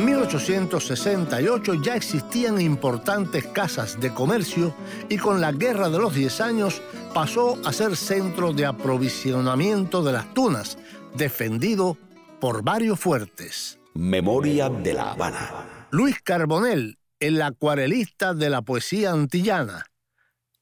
En 0.00 0.06
1868 0.06 1.74
ya 1.74 1.94
existían 1.94 2.58
importantes 2.58 3.46
casas 3.48 4.00
de 4.00 4.14
comercio 4.14 4.74
y 5.10 5.18
con 5.18 5.42
la 5.42 5.52
Guerra 5.52 5.90
de 5.90 5.98
los 5.98 6.14
Diez 6.14 6.40
Años 6.40 6.80
pasó 7.12 7.58
a 7.66 7.72
ser 7.74 7.94
centro 7.98 8.54
de 8.54 8.64
aprovisionamiento 8.64 10.02
de 10.02 10.12
las 10.12 10.32
tunas, 10.32 10.78
defendido 11.14 11.98
por 12.40 12.62
varios 12.64 12.98
fuertes. 12.98 13.78
Memoria 13.92 14.70
de 14.70 14.94
la 14.94 15.10
Habana. 15.10 15.86
Luis 15.90 16.18
Carbonell, 16.22 16.96
el 17.18 17.42
acuarelista 17.42 18.32
de 18.32 18.48
la 18.48 18.62
poesía 18.62 19.10
antillana. 19.10 19.84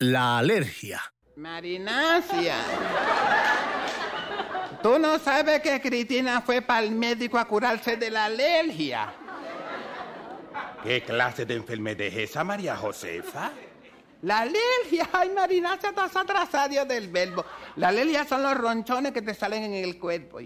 La 0.00 0.38
alergia. 0.38 1.00
Marinacia. 1.36 2.56
Tú 4.82 4.98
no 4.98 5.20
sabes 5.20 5.60
que 5.60 5.80
Cristina 5.80 6.40
fue 6.40 6.60
para 6.60 6.84
el 6.84 6.90
médico 6.90 7.38
a 7.38 7.46
curarse 7.46 7.96
de 7.96 8.10
la 8.10 8.24
alergia. 8.24 9.14
¿Qué 10.82 11.02
clase 11.02 11.44
de 11.44 11.54
enfermedad 11.54 12.02
es 12.02 12.30
esa, 12.30 12.44
María 12.44 12.76
Josefa? 12.76 13.50
La 14.22 14.40
alergia, 14.40 15.08
ay 15.12 15.30
Marinacia, 15.30 15.90
estás 15.90 16.14
atrasado 16.16 16.84
del 16.84 17.08
verbo. 17.08 17.44
La 17.76 17.88
alergia 17.88 18.24
son 18.24 18.42
los 18.42 18.56
ronchones 18.56 19.12
que 19.12 19.22
te 19.22 19.34
salen 19.34 19.64
en 19.64 19.74
el 19.74 19.98
cuerpo. 19.98 20.40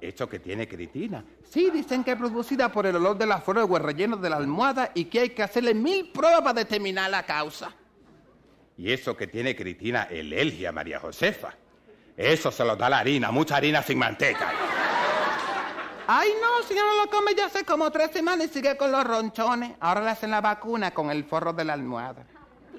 ¿Eso 0.00 0.28
que 0.28 0.38
tiene 0.38 0.68
Cristina? 0.68 1.24
Sí, 1.48 1.70
dicen 1.70 2.04
que 2.04 2.12
es 2.12 2.16
producida 2.16 2.70
por 2.70 2.86
el 2.86 2.96
olor 2.96 3.16
de 3.16 3.26
la 3.26 3.40
flor 3.40 3.68
de 3.68 3.78
relleno 3.78 4.16
de 4.16 4.28
la 4.28 4.36
almohada 4.36 4.90
y 4.94 5.06
que 5.06 5.20
hay 5.20 5.30
que 5.30 5.42
hacerle 5.42 5.72
mil 5.72 6.10
pruebas 6.10 6.42
para 6.42 6.54
determinar 6.54 7.10
la 7.10 7.24
causa. 7.24 7.72
¿Y 8.76 8.92
eso 8.92 9.16
que 9.16 9.28
tiene 9.28 9.54
Cristina, 9.54 10.08
alergia, 10.10 10.72
María 10.72 10.98
Josefa? 10.98 11.54
Eso 12.16 12.50
se 12.50 12.64
lo 12.64 12.76
da 12.76 12.88
la 12.88 12.98
harina, 12.98 13.30
mucha 13.30 13.56
harina 13.56 13.82
sin 13.82 13.98
manteca. 13.98 14.52
Ay, 16.06 16.28
no, 16.40 16.66
si 16.68 16.74
no 16.74 16.82
lo 17.02 17.10
come 17.10 17.34
ya 17.34 17.46
hace 17.46 17.64
como 17.64 17.90
tres 17.90 18.10
semanas 18.10 18.48
y 18.48 18.50
sigue 18.50 18.76
con 18.76 18.92
los 18.92 19.04
ronchones. 19.04 19.74
Ahora 19.80 20.02
le 20.02 20.10
hacen 20.10 20.30
la 20.30 20.42
vacuna 20.42 20.92
con 20.92 21.10
el 21.10 21.24
forro 21.24 21.54
de 21.54 21.64
la 21.64 21.72
almohada, 21.72 22.26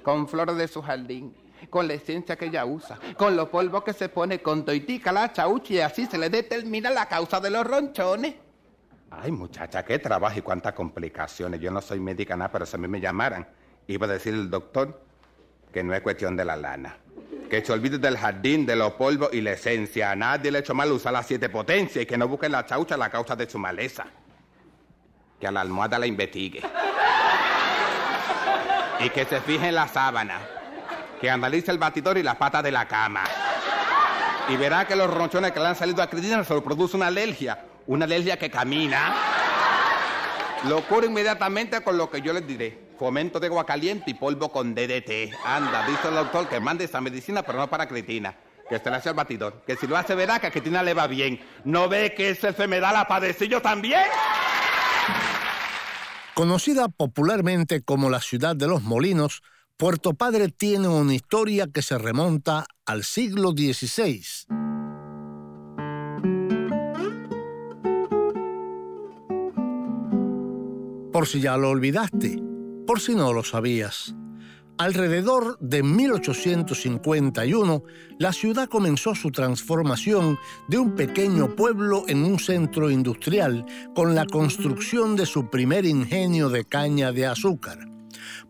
con 0.04 0.28
flores 0.28 0.58
de 0.58 0.68
su 0.68 0.84
jardín, 0.84 1.36
con 1.72 1.88
la 1.88 1.96
esencia 1.96 2.36
que 2.36 2.46
ella 2.46 2.66
usa, 2.66 3.00
con 3.18 3.36
los 3.36 3.50
polvos 3.50 3.84
que 3.84 3.94
se 3.94 4.10
pone, 4.10 4.42
con 4.42 4.64
toitica, 4.64 5.12
la 5.12 5.34
chaucha 5.34 5.74
y 5.74 5.80
así 5.80 6.06
se 6.06 6.20
le 6.20 6.30
determina 6.30 6.92
la 6.92 7.08
causa 7.08 7.40
de 7.40 7.50
los 7.50 7.66
ronchones. 7.66 8.36
Ay, 9.10 9.32
muchacha, 9.32 9.84
qué 9.84 9.98
trabajo 9.98 10.38
y 10.38 10.42
cuántas 10.44 10.74
complicaciones. 10.74 11.60
Yo 11.60 11.72
no 11.72 11.82
soy 11.82 12.00
médica 12.00 12.36
nada, 12.36 12.52
pero 12.52 12.66
si 12.68 12.76
a 12.76 12.80
mí 12.80 12.88
me 12.88 13.02
llamaran, 13.02 13.48
iba 13.88 14.06
a 14.06 14.10
decir 14.10 14.36
el 14.36 14.52
doctor 14.52 15.02
que 15.74 15.84
no 15.84 15.96
es 15.96 16.02
cuestión 16.02 16.36
de 16.36 16.46
la 16.46 16.56
lana. 16.56 16.98
Que 17.50 17.64
se 17.64 17.72
olvide 17.72 17.98
del 17.98 18.18
jardín, 18.18 18.66
de 18.66 18.76
los 18.76 18.94
polvos 18.94 19.30
y 19.32 19.42
la 19.42 19.52
esencia. 19.52 20.12
A 20.12 20.16
nadie 20.16 20.52
le 20.52 20.58
ha 20.58 20.62
hecho 20.62 20.74
mal 20.74 20.92
usar 20.92 21.14
las 21.14 21.28
siete 21.28 21.50
potencias 21.50 22.04
y 22.04 22.06
que 22.06 22.18
no 22.18 22.28
busque 22.28 22.48
en 22.48 22.54
la 22.54 22.66
chaucha 22.66 22.98
la 22.98 23.10
causa 23.10 23.36
de 23.36 23.50
su 23.50 23.60
maleza. 23.60 24.06
Que 25.40 25.48
a 25.48 25.52
la 25.52 25.62
almohada 25.62 26.00
la 26.00 26.08
investigue. 26.08 26.62
Y 29.00 29.10
que 29.10 29.26
se 29.26 29.42
fije 29.42 29.68
en 29.68 29.76
la 29.76 29.88
sábana. 29.88 30.40
Que 31.22 31.30
analice 31.30 31.72
el 31.72 31.78
batidor 31.78 32.18
y 32.18 32.24
las 32.24 32.36
patas 32.36 32.64
de 32.64 32.72
la 32.72 32.88
cama. 32.88 33.24
Y 34.50 34.58
verá 34.58 34.86
que 34.88 34.96
los 34.96 35.12
ronchones 35.12 35.52
que 35.52 35.60
le 35.60 35.68
han 35.68 35.76
salido 35.76 36.02
a 36.02 36.10
Cristina 36.10 36.44
se 36.44 36.54
lo 36.54 36.64
produce 36.64 36.98
una 36.98 37.08
alergia. 37.08 37.66
Una 37.88 38.06
alergia 38.06 38.38
que 38.38 38.50
camina. 38.50 39.14
Lo 40.68 40.82
curo 40.88 41.06
inmediatamente 41.06 41.82
con 41.82 41.98
lo 41.98 42.10
que 42.10 42.22
yo 42.22 42.34
les 42.34 42.48
diré. 42.48 42.85
Fomento 42.98 43.40
de 43.40 43.48
agua 43.48 43.66
caliente 43.66 44.12
y 44.12 44.14
polvo 44.14 44.50
con 44.52 44.74
DDT. 44.74 45.34
Anda, 45.46 45.86
dice 45.88 46.08
el 46.08 46.16
doctor 46.16 46.48
que 46.48 46.60
mande 46.60 46.86
esa 46.86 47.02
medicina, 47.02 47.44
pero 47.44 47.60
no 47.60 47.70
para 47.70 47.88
Cristina. 47.88 48.36
Que 48.70 48.80
se 48.80 48.90
le 48.90 48.96
hace 48.96 49.10
al 49.10 49.16
batidor. 49.16 49.64
Que 49.66 49.76
si 49.76 49.86
lo 49.86 49.98
hace 49.98 50.16
verá 50.16 50.40
que 50.40 50.48
a 50.48 50.52
Cristina 50.52 50.82
le 50.82 50.94
va 50.94 51.08
bien. 51.08 51.40
¿No 51.66 51.88
ve 51.88 52.14
que 52.16 52.30
esa 52.30 52.48
enfermedad 52.48 52.94
la 52.94 53.08
padecí 53.08 53.48
yo 53.48 53.62
también? 53.62 54.02
Conocida 56.34 56.90
popularmente 56.90 57.82
como 57.82 58.10
la 58.10 58.20
ciudad 58.20 58.56
de 58.56 58.68
los 58.68 58.84
molinos, 58.84 59.42
Puerto 59.78 60.14
Padre 60.14 60.50
tiene 60.50 60.88
una 60.88 61.14
historia 61.14 61.68
que 61.74 61.82
se 61.82 61.98
remonta 61.98 62.66
al 62.86 63.04
siglo 63.04 63.52
XVI. 63.52 64.24
Por 71.12 71.28
si 71.28 71.40
ya 71.40 71.56
lo 71.56 71.70
olvidaste, 71.70 72.45
por 72.86 73.00
si 73.00 73.16
no 73.16 73.34
lo 73.34 73.44
sabías. 73.44 74.14
Alrededor 74.78 75.58
de 75.62 75.84
1851, 75.84 77.84
la 78.20 78.34
ciudad 78.34 78.68
comenzó 78.68 79.16
su 79.16 79.32
transformación 79.32 80.38
de 80.68 80.80
un 80.80 80.96
pequeño 80.96 81.56
pueblo 81.56 82.04
en 82.08 82.26
un 82.26 82.40
centro 82.40 82.92
industrial 82.92 83.66
con 83.96 84.16
la 84.16 84.26
construcción 84.26 85.16
de 85.16 85.26
su 85.26 85.50
primer 85.50 85.86
ingenio 85.86 86.50
de 86.50 86.66
caña 86.66 87.14
de 87.14 87.26
azúcar. 87.26 87.88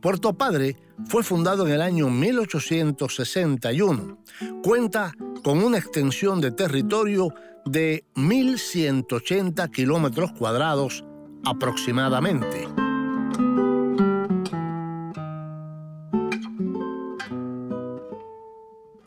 Puerto 0.01 0.33
Padre 0.33 0.77
fue 1.07 1.21
fundado 1.21 1.67
en 1.67 1.73
el 1.73 1.81
año 1.81 2.09
1861. 2.09 4.17
Cuenta 4.63 5.13
con 5.43 5.63
una 5.63 5.77
extensión 5.77 6.41
de 6.41 6.51
territorio 6.51 7.31
de 7.65 8.03
1.180 8.15 9.69
kilómetros 9.69 10.31
cuadrados 10.31 11.05
aproximadamente. 11.43 12.84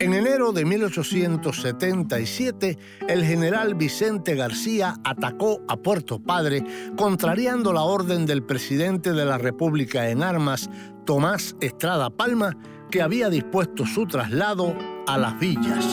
En 0.09 0.15
enero 0.15 0.51
de 0.51 0.65
1877, 0.65 2.79
el 3.07 3.23
general 3.23 3.75
Vicente 3.75 4.33
García 4.33 4.95
atacó 5.03 5.61
a 5.67 5.77
Puerto 5.77 6.17
Padre, 6.17 6.63
contrariando 6.97 7.71
la 7.73 7.83
orden 7.83 8.25
del 8.25 8.41
presidente 8.41 9.13
de 9.13 9.23
la 9.23 9.37
República 9.37 10.09
en 10.09 10.23
armas, 10.23 10.67
Tomás 11.05 11.55
Estrada 11.61 12.09
Palma, 12.09 12.57
que 12.89 13.03
había 13.03 13.29
dispuesto 13.29 13.85
su 13.85 14.07
traslado 14.07 14.75
a 15.05 15.15
las 15.19 15.39
villas. 15.39 15.85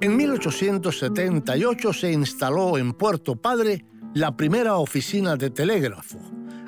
En 0.00 0.16
1878 0.16 1.92
se 1.92 2.12
instaló 2.12 2.78
en 2.78 2.94
Puerto 2.94 3.36
Padre 3.36 3.84
la 4.16 4.34
primera 4.34 4.76
oficina 4.78 5.36
de 5.36 5.50
telégrafo. 5.50 6.18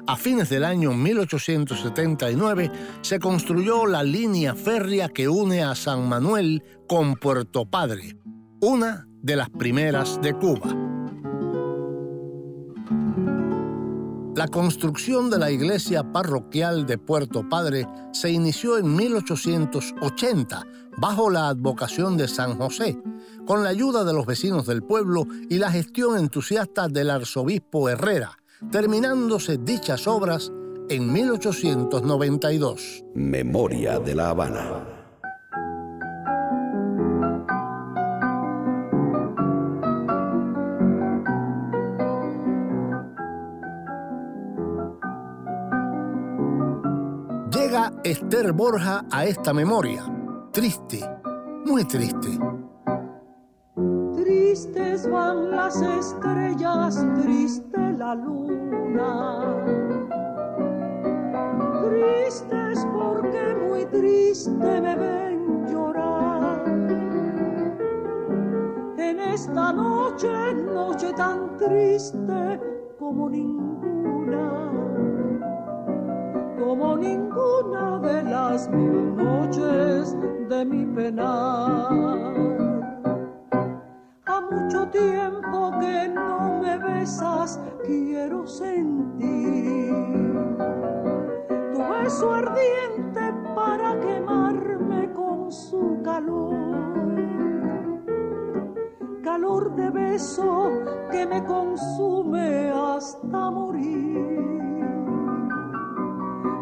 A 0.07 0.17
fines 0.17 0.51
del 0.51 0.65
año 0.65 0.93
1879 0.93 2.71
se 3.01 3.19
construyó 3.19 3.87
la 3.87 4.03
línea 4.03 4.55
férrea 4.55 5.09
que 5.09 5.31
une 5.31 5.63
a 5.63 5.75
San 5.75 6.07
Manuel 6.07 6.63
con 6.87 7.15
Puerto 7.15 7.65
Padre, 7.65 8.19
una 8.61 9.09
de 9.23 9.37
las 9.37 9.49
primeras 9.49 10.21
de 10.21 10.35
Cuba. 10.35 10.88
La 14.39 14.47
construcción 14.47 15.31
de 15.31 15.39
la 15.41 15.51
iglesia 15.51 16.13
parroquial 16.13 16.87
de 16.87 16.97
Puerto 16.97 17.49
Padre 17.49 17.89
se 18.13 18.31
inició 18.31 18.79
en 18.79 18.95
1880 18.95 20.65
bajo 20.97 21.29
la 21.29 21.49
advocación 21.49 22.17
de 22.17 22.29
San 22.29 22.57
José, 22.57 22.97
con 23.45 23.65
la 23.65 23.71
ayuda 23.71 24.05
de 24.05 24.13
los 24.13 24.27
vecinos 24.27 24.65
del 24.65 24.85
pueblo 24.85 25.27
y 25.51 25.59
la 25.59 25.73
gestión 25.73 26.17
entusiasta 26.17 26.87
del 26.87 27.11
arzobispo 27.11 27.89
Herrera, 27.89 28.39
terminándose 28.71 29.59
dichas 29.59 30.07
obras 30.07 30.53
en 30.89 31.13
1892. 31.13 33.07
Memoria 33.17 33.99
de 33.99 34.15
la 34.15 34.31
Habana. 34.31 34.98
Esther 48.11 48.55
Borja 48.55 49.05
a 49.11 49.27
esta 49.27 49.53
memoria. 49.53 50.03
Triste, 50.51 50.99
muy 51.67 51.85
triste. 51.85 52.39
Tristes 54.15 55.11
van 55.11 55.51
las 55.51 55.77
estrellas, 55.83 57.05
triste 57.23 57.79
la 57.99 58.15
luna. 58.15 59.63
Tristes 61.85 62.87
porque 62.95 63.55
muy 63.69 63.85
triste 63.85 64.81
me 64.81 64.97
ven 64.97 65.67
llorar. 65.71 66.65
En 68.97 69.21
esta 69.21 69.71
noche, 69.71 70.55
noche 70.55 71.13
tan 71.13 71.59
triste 71.59 72.59
como 72.99 73.29
ninguna, 73.29 73.68
como 76.69 76.99
ninguna 76.99 77.99
de 77.99 78.23
las 78.25 78.69
mil 78.69 79.17
noches 79.17 80.15
de 80.51 80.67
mi 80.67 80.85
penar 80.85 82.29
mucho 84.51 84.87
tiempo 84.89 85.73
que 85.81 86.09
no 86.09 86.61
me 86.61 86.77
besas, 86.77 87.59
quiero 87.87 88.47
sentir 88.47 89.95
tu 91.73 91.79
beso 91.89 92.35
ardiente 92.35 93.33
para 93.55 93.99
quemarme 94.01 95.11
con 95.15 95.51
su 95.51 96.03
calor. 96.05 97.15
Calor 99.23 99.75
de 99.75 99.89
beso 99.89 100.71
que 101.11 101.25
me 101.25 101.43
consume 101.45 102.71
hasta 102.71 103.51
morir. 103.51 104.68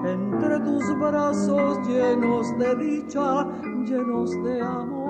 Entre 0.07 0.61
tus 0.61 0.99
brazos 0.99 1.79
llenos 1.87 2.59
de 2.59 2.75
dicha, 2.77 3.47
llenos 3.85 4.31
de 4.45 4.61
amor 4.61 5.07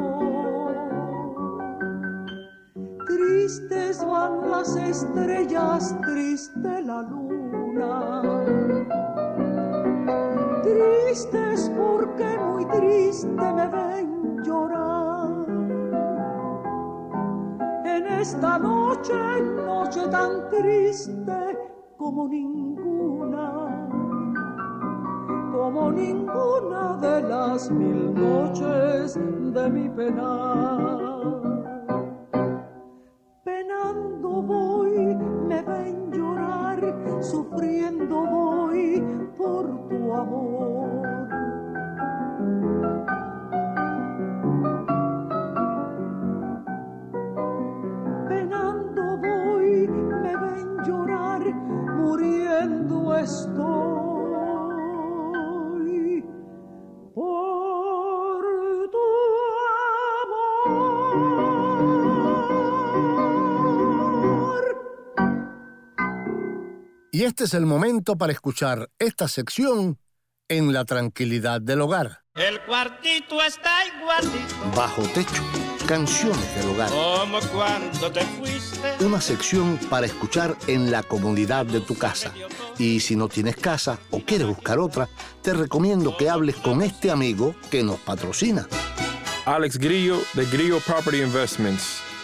Tristes 3.07 4.05
van 4.05 4.51
las 4.51 4.75
estrellas, 4.75 5.95
triste 6.01 6.83
la 6.83 7.03
luna. 7.03 8.23
Tristes 10.65 11.71
porque 11.77 12.39
muy 12.39 12.65
triste 12.67 13.29
me 13.29 13.69
ven 13.69 14.43
llorar. 14.43 15.47
En 17.85 18.07
esta 18.07 18.59
noche, 18.59 19.15
noche 19.65 20.09
tan 20.09 20.49
triste 20.51 21.59
como 21.97 22.27
ninguna, 22.27 22.66
como 25.67 25.91
ninguna 25.91 26.97
de 26.99 27.23
las 27.23 27.69
mil 27.73 28.15
noches 28.15 29.19
de 29.53 29.69
mi 29.69 29.89
penar. 29.89 31.56
Este 67.27 67.45
es 67.45 67.55
el 67.55 67.67
momento 67.67 68.17
para 68.17 68.33
escuchar 68.33 68.89
esta 69.01 69.27
sección 69.27 69.99
en 70.49 70.73
la 70.73 70.85
tranquilidad 70.85 71.61
del 71.61 71.81
hogar. 71.81 72.21
El 72.37 72.61
cuartito 72.63 73.43
está 73.43 73.85
igualito. 73.85 74.55
Bajo 74.77 75.03
techo, 75.09 75.43
canciones 75.89 76.55
del 76.55 76.69
hogar. 76.69 76.89
Como 76.89 77.41
cuando 77.53 78.13
te 78.13 78.21
fuiste. 78.21 79.05
Una 79.05 79.21
sección 79.21 79.77
para 79.91 80.07
escuchar 80.07 80.57
en 80.69 80.93
la 80.93 81.03
comodidad 81.03 81.67
de 81.67 81.81
tu 81.81 81.97
casa. 81.97 82.33
Y 82.79 83.01
si 83.01 83.17
no 83.17 83.29
tienes 83.29 83.57
casa 83.57 83.99
o 84.11 84.21
quieres 84.21 84.47
buscar 84.47 84.79
otra, 84.79 85.09
te 85.43 85.53
recomiendo 85.53 86.17
que 86.17 86.31
hables 86.31 86.55
con 86.57 86.81
este 86.81 87.11
amigo 87.11 87.57
que 87.73 87.83
nos 87.83 87.99
patrocina. 87.99 88.69
Alex 89.47 89.79
Grillo 89.79 90.21
de 90.35 90.47
Grillo 90.47 90.79
Property 90.79 91.23
Investments. 91.23 92.06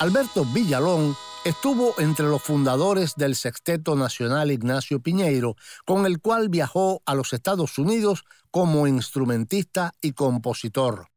Alberto 0.00 0.46
Villalón 0.46 1.14
estuvo 1.44 1.94
entre 1.98 2.24
los 2.24 2.42
fundadores 2.42 3.16
del 3.16 3.36
Sexteto 3.36 3.96
Nacional 3.96 4.50
Ignacio 4.50 5.00
Piñeiro, 5.00 5.56
con 5.84 6.06
el 6.06 6.20
cual 6.20 6.48
viajó 6.48 7.02
a 7.04 7.14
los 7.14 7.34
Estados 7.34 7.76
Unidos 7.76 8.24
como 8.50 8.86
instrumentista 8.86 9.92
y 10.00 10.12
compositor. 10.12 11.08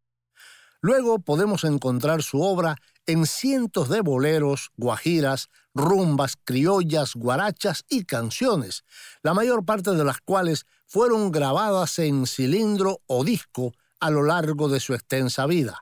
Luego 0.82 1.20
podemos 1.20 1.64
encontrar 1.64 2.24
su 2.24 2.42
obra 2.42 2.76
en 3.06 3.26
cientos 3.26 3.88
de 3.88 4.02
boleros, 4.02 4.72
guajiras, 4.76 5.48
rumbas, 5.74 6.36
criollas, 6.44 7.16
guarachas 7.16 7.86
y 7.88 8.04
canciones, 8.04 8.84
la 9.22 9.34
mayor 9.34 9.64
parte 9.64 9.92
de 9.92 10.04
las 10.04 10.20
cuales 10.20 10.66
fueron 10.88 11.32
grabadas 11.32 12.00
en 12.00 12.28
cilindro 12.28 13.00
o 13.08 13.24
disco 13.24 13.72
a 14.02 14.10
lo 14.10 14.24
largo 14.24 14.68
de 14.68 14.82
su 14.82 14.94
extensa 14.94 15.46
vida. 15.46 15.80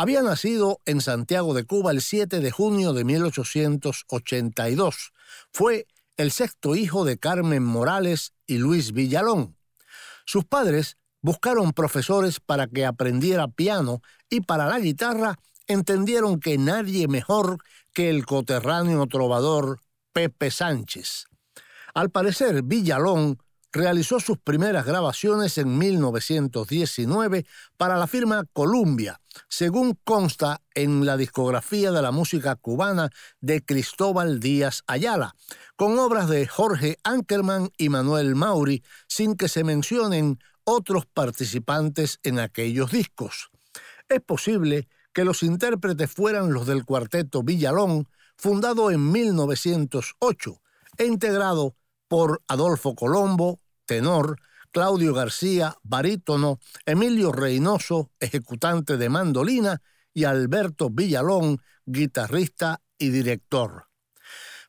Había 0.00 0.22
nacido 0.22 0.80
en 0.86 1.02
Santiago 1.02 1.52
de 1.52 1.64
Cuba 1.64 1.90
el 1.90 2.00
7 2.00 2.40
de 2.40 2.50
junio 2.50 2.94
de 2.94 3.04
1882. 3.04 5.12
Fue 5.52 5.86
el 6.16 6.30
sexto 6.30 6.74
hijo 6.74 7.04
de 7.04 7.18
Carmen 7.18 7.62
Morales 7.62 8.32
y 8.46 8.56
Luis 8.56 8.92
Villalón. 8.92 9.58
Sus 10.24 10.46
padres 10.46 10.96
buscaron 11.20 11.74
profesores 11.74 12.40
para 12.40 12.66
que 12.66 12.86
aprendiera 12.86 13.48
piano 13.48 14.00
y 14.30 14.40
para 14.40 14.64
la 14.64 14.78
guitarra 14.78 15.38
entendieron 15.66 16.40
que 16.40 16.56
nadie 16.56 17.06
mejor 17.06 17.58
que 17.92 18.08
el 18.08 18.24
coterráneo 18.24 19.06
trovador 19.06 19.80
Pepe 20.14 20.50
Sánchez. 20.50 21.26
Al 21.92 22.08
parecer, 22.08 22.62
Villalón 22.62 23.36
realizó 23.72 24.20
sus 24.20 24.38
primeras 24.38 24.84
grabaciones 24.84 25.58
en 25.58 25.78
1919 25.78 27.46
para 27.76 27.96
la 27.96 28.06
firma 28.06 28.44
Columbia, 28.52 29.20
según 29.48 29.98
consta 30.04 30.60
en 30.74 31.06
la 31.06 31.16
discografía 31.16 31.92
de 31.92 32.02
la 32.02 32.10
música 32.10 32.56
cubana 32.56 33.10
de 33.40 33.64
Cristóbal 33.64 34.40
Díaz 34.40 34.82
Ayala, 34.86 35.36
con 35.76 35.98
obras 35.98 36.28
de 36.28 36.46
Jorge 36.46 36.98
Ankerman 37.04 37.70
y 37.78 37.88
Manuel 37.88 38.34
Mauri, 38.34 38.82
sin 39.06 39.36
que 39.36 39.48
se 39.48 39.64
mencionen 39.64 40.38
otros 40.64 41.06
participantes 41.06 42.18
en 42.22 42.38
aquellos 42.38 42.90
discos. 42.90 43.50
Es 44.08 44.20
posible 44.20 44.88
que 45.12 45.24
los 45.24 45.42
intérpretes 45.42 46.10
fueran 46.10 46.52
los 46.52 46.66
del 46.66 46.84
cuarteto 46.84 47.42
Villalón, 47.42 48.08
fundado 48.36 48.90
en 48.90 49.10
1908 49.12 50.62
e 50.98 51.06
integrado 51.06 51.76
por 52.08 52.42
Adolfo 52.48 52.94
Colombo, 52.94 53.59
tenor, 53.90 54.40
Claudio 54.70 55.12
García, 55.12 55.76
barítono, 55.82 56.60
Emilio 56.86 57.32
Reynoso, 57.32 58.12
ejecutante 58.20 58.96
de 58.96 59.08
mandolina, 59.08 59.82
y 60.14 60.22
Alberto 60.22 60.90
Villalón, 60.90 61.60
guitarrista 61.86 62.82
y 62.98 63.10
director. 63.10 63.88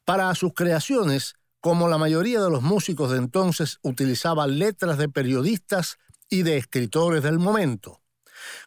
Para 0.05 0.33
sus 0.33 0.53
creaciones, 0.55 1.35
como 1.59 1.87
la 1.87 1.99
mayoría 1.99 2.41
de 2.41 2.49
los 2.49 2.63
músicos 2.63 3.11
de 3.11 3.19
entonces, 3.19 3.77
utilizaba 3.83 4.47
letras 4.47 4.97
de 4.97 5.07
periodistas 5.07 5.99
y 6.27 6.41
de 6.41 6.57
escritores 6.57 7.21
del 7.21 7.37
momento. 7.37 8.01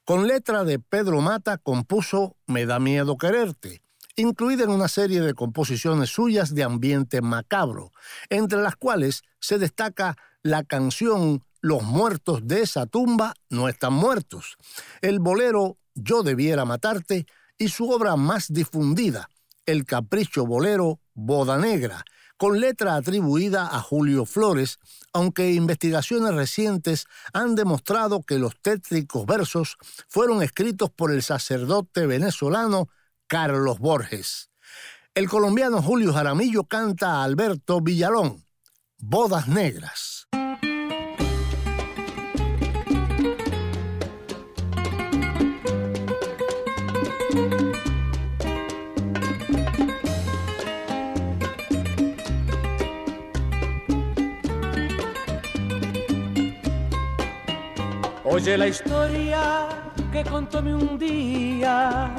Con 0.05 0.29
letra 0.29 0.63
de 0.63 0.79
Pedro 0.79 1.21
Mata 1.21 1.59
compuso 1.59 2.37
Me 2.47 2.65
da 2.65 2.79
miedo 2.79 3.17
quererte, 3.17 3.83
incluida 4.15 4.63
en 4.63 4.71
una 4.71 4.87
serie 4.87 5.21
de 5.21 5.35
composiciones 5.35 6.11
suyas 6.11 6.55
de 6.55 6.63
ambiente 6.63 7.23
macabro, 7.23 7.91
entre 8.29 8.63
las 8.63 8.77
cuales 8.77 9.23
se 9.41 9.59
destaca 9.59 10.17
la 10.45 10.63
canción 10.63 11.43
Los 11.61 11.83
muertos 11.83 12.47
de 12.47 12.61
esa 12.61 12.85
tumba 12.85 13.35
no 13.49 13.69
están 13.69 13.95
muertos, 13.95 14.57
el 15.01 15.19
bolero 15.19 15.79
Yo 15.95 16.23
debiera 16.23 16.67
matarte 16.67 17.27
y 17.57 17.69
su 17.69 17.91
obra 17.91 18.17
más 18.17 18.53
difundida, 18.53 19.31
el 19.65 19.87
capricho 19.87 20.45
bolero 20.45 21.01
Boda 21.15 21.57
Negra, 21.57 22.05
con 22.37 22.61
letra 22.61 22.97
atribuida 22.97 23.69
a 23.75 23.81
Julio 23.81 24.27
Flores, 24.27 24.79
aunque 25.15 25.53
investigaciones 25.53 26.35
recientes 26.35 27.07
han 27.33 27.55
demostrado 27.55 28.21
que 28.23 28.39
los 28.39 28.61
tétricos 28.61 29.25
versos 29.25 29.79
fueron 30.09 30.43
escritos 30.43 30.91
por 30.91 31.11
el 31.11 31.23
sacerdote 31.23 32.07
venezolano 32.07 32.91
Carlos 33.29 33.79
Borges. 33.79 34.51
El 35.15 35.29
colombiano 35.31 35.81
Julio 35.81 36.13
Jaramillo 36.13 36.65
canta 36.65 37.13
a 37.13 37.25
Alberto 37.25 37.81
Villalón, 37.81 38.45
Bodas 38.99 39.49
Negras. 39.49 40.24
Oye 58.27 58.57
la 58.57 58.69
historia 58.69 59.69
que 60.11 60.25
contóme 60.25 60.75
un 60.75 60.99
día 60.99 62.11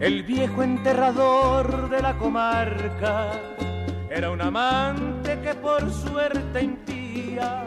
el 0.00 0.24
viejo 0.24 0.64
enterrador 0.64 1.88
de 1.88 2.02
la 2.02 2.18
comarca. 2.18 3.30
Era 4.10 4.30
un 4.30 4.40
amante 4.40 5.38
que 5.40 5.54
por 5.54 5.88
suerte 5.92 6.62
impía 6.62 7.64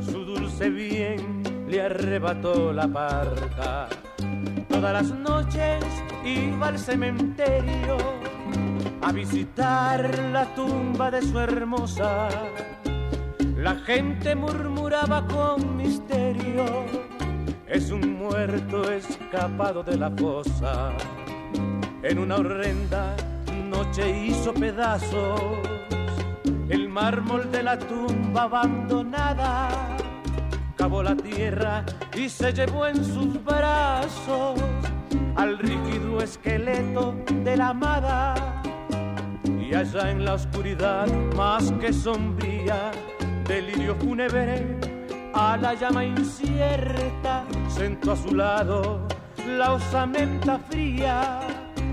su 0.00 0.24
dulce 0.24 0.70
bien 0.70 1.44
le 1.68 1.82
arrebató 1.82 2.72
la 2.72 2.88
parca. 2.88 3.88
Todas 4.68 4.92
las 4.92 5.10
noches 5.12 5.84
iba 6.24 6.66
al 6.66 6.78
cementerio 6.80 7.96
a 9.02 9.12
visitar 9.12 10.18
la 10.32 10.52
tumba 10.56 11.12
de 11.12 11.22
su 11.22 11.38
hermosa. 11.38 12.28
La 13.64 13.76
gente 13.76 14.34
murmuraba 14.34 15.26
con 15.26 15.78
misterio 15.78 16.84
es 17.66 17.90
un 17.90 18.18
muerto 18.18 18.92
escapado 18.92 19.82
de 19.82 19.96
la 19.96 20.10
fosa. 20.10 20.92
En 22.02 22.18
una 22.18 22.36
horrenda 22.36 23.16
noche 23.70 24.26
hizo 24.26 24.52
pedazos 24.52 25.40
el 26.68 26.90
mármol 26.90 27.50
de 27.50 27.62
la 27.62 27.78
tumba 27.78 28.42
abandonada. 28.42 29.70
Cavó 30.76 31.02
la 31.02 31.16
tierra 31.16 31.86
y 32.14 32.28
se 32.28 32.52
llevó 32.52 32.86
en 32.86 33.02
sus 33.02 33.42
brazos 33.42 34.60
al 35.36 35.58
rígido 35.58 36.20
esqueleto 36.20 37.14
de 37.42 37.56
la 37.56 37.68
amada. 37.70 38.62
Y 39.58 39.74
allá 39.74 40.10
en 40.10 40.26
la 40.26 40.34
oscuridad 40.34 41.06
más 41.34 41.72
que 41.80 41.94
sombría, 41.94 42.92
delirio 43.46 43.94
fúnebre 43.96 44.78
a 45.34 45.56
la 45.56 45.74
llama 45.74 46.04
incierta 46.04 47.44
sentó 47.68 48.12
a 48.12 48.16
su 48.16 48.34
lado 48.34 49.06
la 49.46 49.72
osamenta 49.72 50.58
fría 50.58 51.40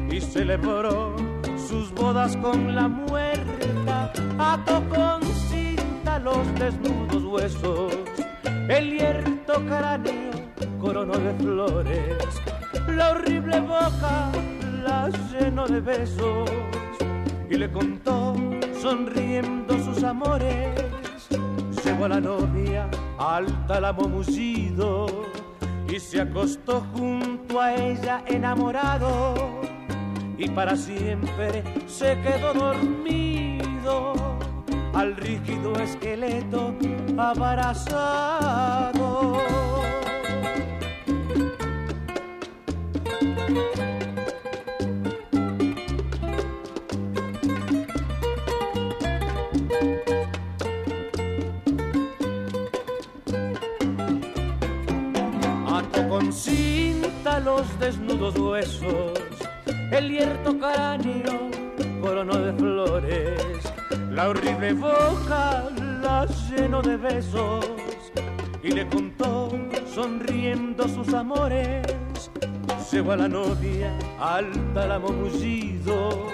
y 0.10 0.22
celebró 0.22 1.16
sus 1.58 1.92
bodas 1.94 2.36
con 2.38 2.76
la 2.76 2.88
muerta, 2.88 4.12
ató 4.38 4.82
con 4.90 5.24
cinta 5.50 6.20
los 6.20 6.54
desnudos 6.56 7.24
huesos, 7.24 7.94
el 8.68 8.98
hierto 8.98 9.54
cráneo 9.66 10.32
coronó 10.80 11.18
de 11.18 11.34
flores, 11.36 12.42
la 12.88 13.12
horrible 13.12 13.60
boca 13.62 14.32
la 14.84 15.10
llenó 15.32 15.68
de 15.68 15.80
besos 15.82 16.50
y 17.50 17.56
le 17.56 17.72
contó 17.72 18.36
sonriendo 18.82 19.78
sus 19.80 20.04
amores. 20.04 20.92
Llegó 21.84 22.06
a 22.06 22.10
la 22.10 22.22
novia 22.22 22.88
alta 23.18 23.82
la 23.82 23.92
mullido 23.94 25.08
y 25.88 26.00
se 26.00 26.22
acostó 26.22 26.82
junto 26.94 27.60
a 27.60 27.74
ella 27.76 28.24
enamorado 28.28 29.36
y 30.38 30.48
para 30.50 30.76
siempre 30.76 31.64
se 31.88 32.20
quedó 32.22 32.54
dormido 32.54 34.14
al 34.94 35.16
rígido 35.16 35.74
esqueleto 35.76 36.76
abrazado. 37.18 38.52
Los 57.40 57.80
desnudos 57.80 58.38
huesos, 58.38 59.20
el 59.92 60.10
hierto 60.10 60.58
cráneo 60.58 61.50
coronó 62.02 62.38
de 62.38 62.54
flores, 62.54 63.74
la 64.12 64.30
horrible 64.30 64.74
boca 64.74 65.70
la 66.02 66.28
llenó 66.50 66.82
de 66.82 66.98
besos 66.98 67.72
y 68.64 68.72
le 68.72 68.88
contó 68.88 69.50
sonriendo 69.94 70.88
sus 70.88 71.14
amores. 71.14 71.86
Llegó 72.92 73.14
a 73.14 73.18
la 73.18 73.30
novia 73.30 73.98
alta 74.20 74.86
la 74.86 75.00
mullido 75.00 76.28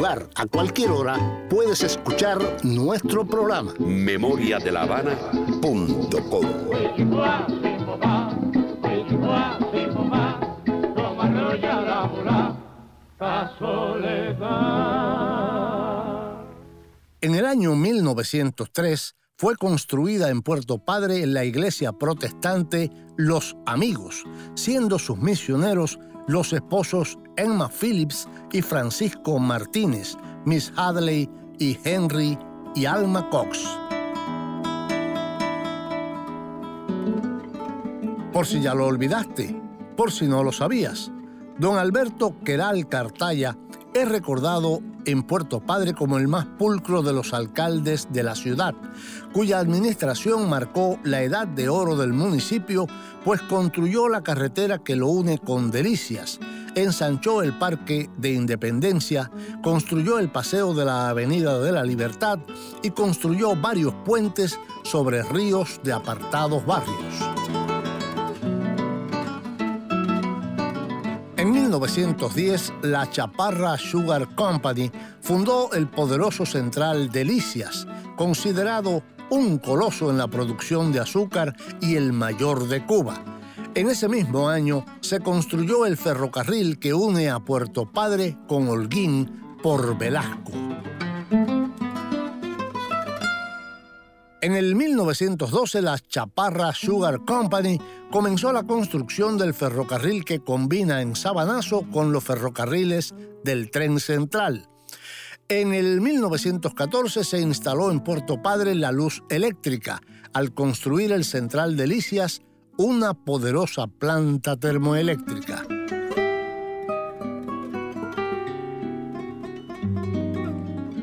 lugar, 0.00 0.26
a 0.34 0.46
cualquier 0.46 0.90
hora, 0.92 1.46
puedes 1.50 1.82
escuchar 1.82 2.38
nuestro 2.64 3.26
programa. 3.26 3.74
memoriadelavana.com 3.78 5.88
En 17.20 17.34
el 17.34 17.44
año 17.44 17.76
1903 17.76 19.16
fue 19.36 19.56
construida 19.56 20.30
en 20.30 20.40
Puerto 20.40 20.78
Padre 20.78 21.26
la 21.26 21.44
iglesia 21.44 21.92
protestante 21.92 22.90
Los 23.18 23.54
Amigos, 23.66 24.24
siendo 24.54 24.98
sus 24.98 25.18
misioneros 25.18 25.98
los 26.26 26.52
esposos 26.52 27.18
Emma 27.36 27.68
Phillips 27.68 28.28
y 28.52 28.62
Francisco 28.62 29.38
Martínez, 29.38 30.16
Miss 30.44 30.72
Hadley 30.76 31.28
y 31.58 31.78
Henry 31.84 32.38
y 32.74 32.84
Alma 32.84 33.28
Cox. 33.30 33.66
Por 38.32 38.46
si 38.46 38.60
ya 38.60 38.74
lo 38.74 38.86
olvidaste, 38.86 39.60
por 39.96 40.12
si 40.12 40.26
no 40.26 40.42
lo 40.42 40.52
sabías, 40.52 41.10
don 41.58 41.76
Alberto 41.78 42.38
Queral 42.44 42.88
Cartaya 42.88 43.56
es 43.92 44.08
recordado 44.08 44.80
en 45.04 45.22
Puerto 45.22 45.60
Padre 45.60 45.94
como 45.94 46.18
el 46.18 46.28
más 46.28 46.46
pulcro 46.46 47.02
de 47.02 47.12
los 47.12 47.34
alcaldes 47.34 48.08
de 48.12 48.22
la 48.22 48.34
ciudad, 48.34 48.74
cuya 49.32 49.58
administración 49.58 50.48
marcó 50.48 50.98
la 51.04 51.22
edad 51.22 51.46
de 51.46 51.68
oro 51.68 51.96
del 51.96 52.12
municipio, 52.12 52.86
pues 53.24 53.40
construyó 53.42 54.08
la 54.08 54.22
carretera 54.22 54.78
que 54.78 54.96
lo 54.96 55.08
une 55.08 55.38
con 55.38 55.70
Delicias, 55.70 56.40
ensanchó 56.74 57.42
el 57.42 57.56
Parque 57.58 58.10
de 58.16 58.32
Independencia, 58.32 59.30
construyó 59.62 60.18
el 60.18 60.30
Paseo 60.30 60.74
de 60.74 60.84
la 60.84 61.08
Avenida 61.08 61.58
de 61.60 61.72
la 61.72 61.84
Libertad 61.84 62.38
y 62.82 62.90
construyó 62.90 63.54
varios 63.56 63.94
puentes 64.04 64.58
sobre 64.82 65.22
ríos 65.22 65.80
de 65.82 65.92
apartados 65.92 66.64
barrios. 66.64 67.14
En 71.36 71.52
1910, 71.52 72.72
la 72.82 73.08
Chaparra 73.10 73.78
Sugar 73.78 74.34
Company 74.34 74.92
fundó 75.22 75.72
el 75.72 75.88
poderoso 75.88 76.44
central 76.44 77.10
Delicias, 77.10 77.86
considerado 78.16 79.02
un 79.30 79.58
coloso 79.58 80.10
en 80.10 80.18
la 80.18 80.28
producción 80.28 80.92
de 80.92 81.00
azúcar 81.00 81.56
y 81.80 81.96
el 81.96 82.12
mayor 82.12 82.68
de 82.68 82.84
Cuba. 82.84 83.24
En 83.74 83.88
ese 83.88 84.08
mismo 84.08 84.48
año 84.48 84.84
se 85.00 85.20
construyó 85.20 85.86
el 85.86 85.96
ferrocarril 85.96 86.78
que 86.78 86.92
une 86.92 87.30
a 87.30 87.38
Puerto 87.38 87.90
Padre 87.90 88.36
con 88.48 88.68
Holguín 88.68 89.58
por 89.62 89.96
Velasco. 89.96 90.52
En 94.42 94.56
el 94.56 94.74
1912 94.74 95.82
la 95.82 95.98
Chaparra 95.98 96.72
Sugar 96.72 97.20
Company 97.26 97.78
comenzó 98.10 98.52
la 98.52 98.62
construcción 98.62 99.36
del 99.36 99.52
ferrocarril 99.52 100.24
que 100.24 100.40
combina 100.40 101.02
en 101.02 101.14
Sabanazo 101.14 101.82
con 101.92 102.10
los 102.10 102.24
ferrocarriles 102.24 103.14
del 103.44 103.70
tren 103.70 104.00
central. 104.00 104.69
En 105.50 105.74
el 105.74 106.00
1914 106.00 107.24
se 107.24 107.40
instaló 107.40 107.90
en 107.90 107.98
Puerto 107.98 108.40
Padre 108.40 108.76
la 108.76 108.92
luz 108.92 109.24
eléctrica 109.28 110.00
al 110.32 110.54
construir 110.54 111.10
el 111.10 111.24
Central 111.24 111.76
Delicias, 111.76 112.40
una 112.78 113.14
poderosa 113.14 113.88
planta 113.88 114.56
termoeléctrica. 114.56 115.66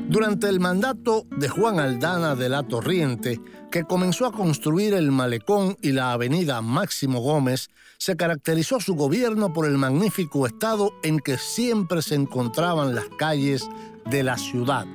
Durante 0.08 0.48
el 0.48 0.60
mandato 0.60 1.26
de 1.36 1.50
Juan 1.50 1.78
Aldana 1.78 2.34
de 2.34 2.48
la 2.48 2.62
Torriente, 2.62 3.38
que 3.70 3.84
comenzó 3.84 4.24
a 4.24 4.32
construir 4.32 4.94
el 4.94 5.12
malecón 5.12 5.76
y 5.82 5.92
la 5.92 6.12
avenida 6.12 6.62
Máximo 6.62 7.20
Gómez, 7.20 7.68
se 7.98 8.16
caracterizó 8.16 8.80
su 8.80 8.94
gobierno 8.94 9.52
por 9.52 9.66
el 9.66 9.76
magnífico 9.76 10.46
estado 10.46 10.92
en 11.02 11.18
que 11.18 11.36
siempre 11.36 12.00
se 12.00 12.14
encontraban 12.14 12.94
las 12.94 13.08
calles 13.18 13.68
de 14.10 14.22
la 14.22 14.36
ciudad. 14.36 14.86